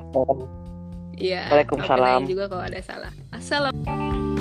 [1.18, 1.50] Iya.
[1.50, 2.30] Waalaikumsalam.
[2.30, 3.12] juga kalau ada salah.
[3.34, 4.37] Assalamualaikum.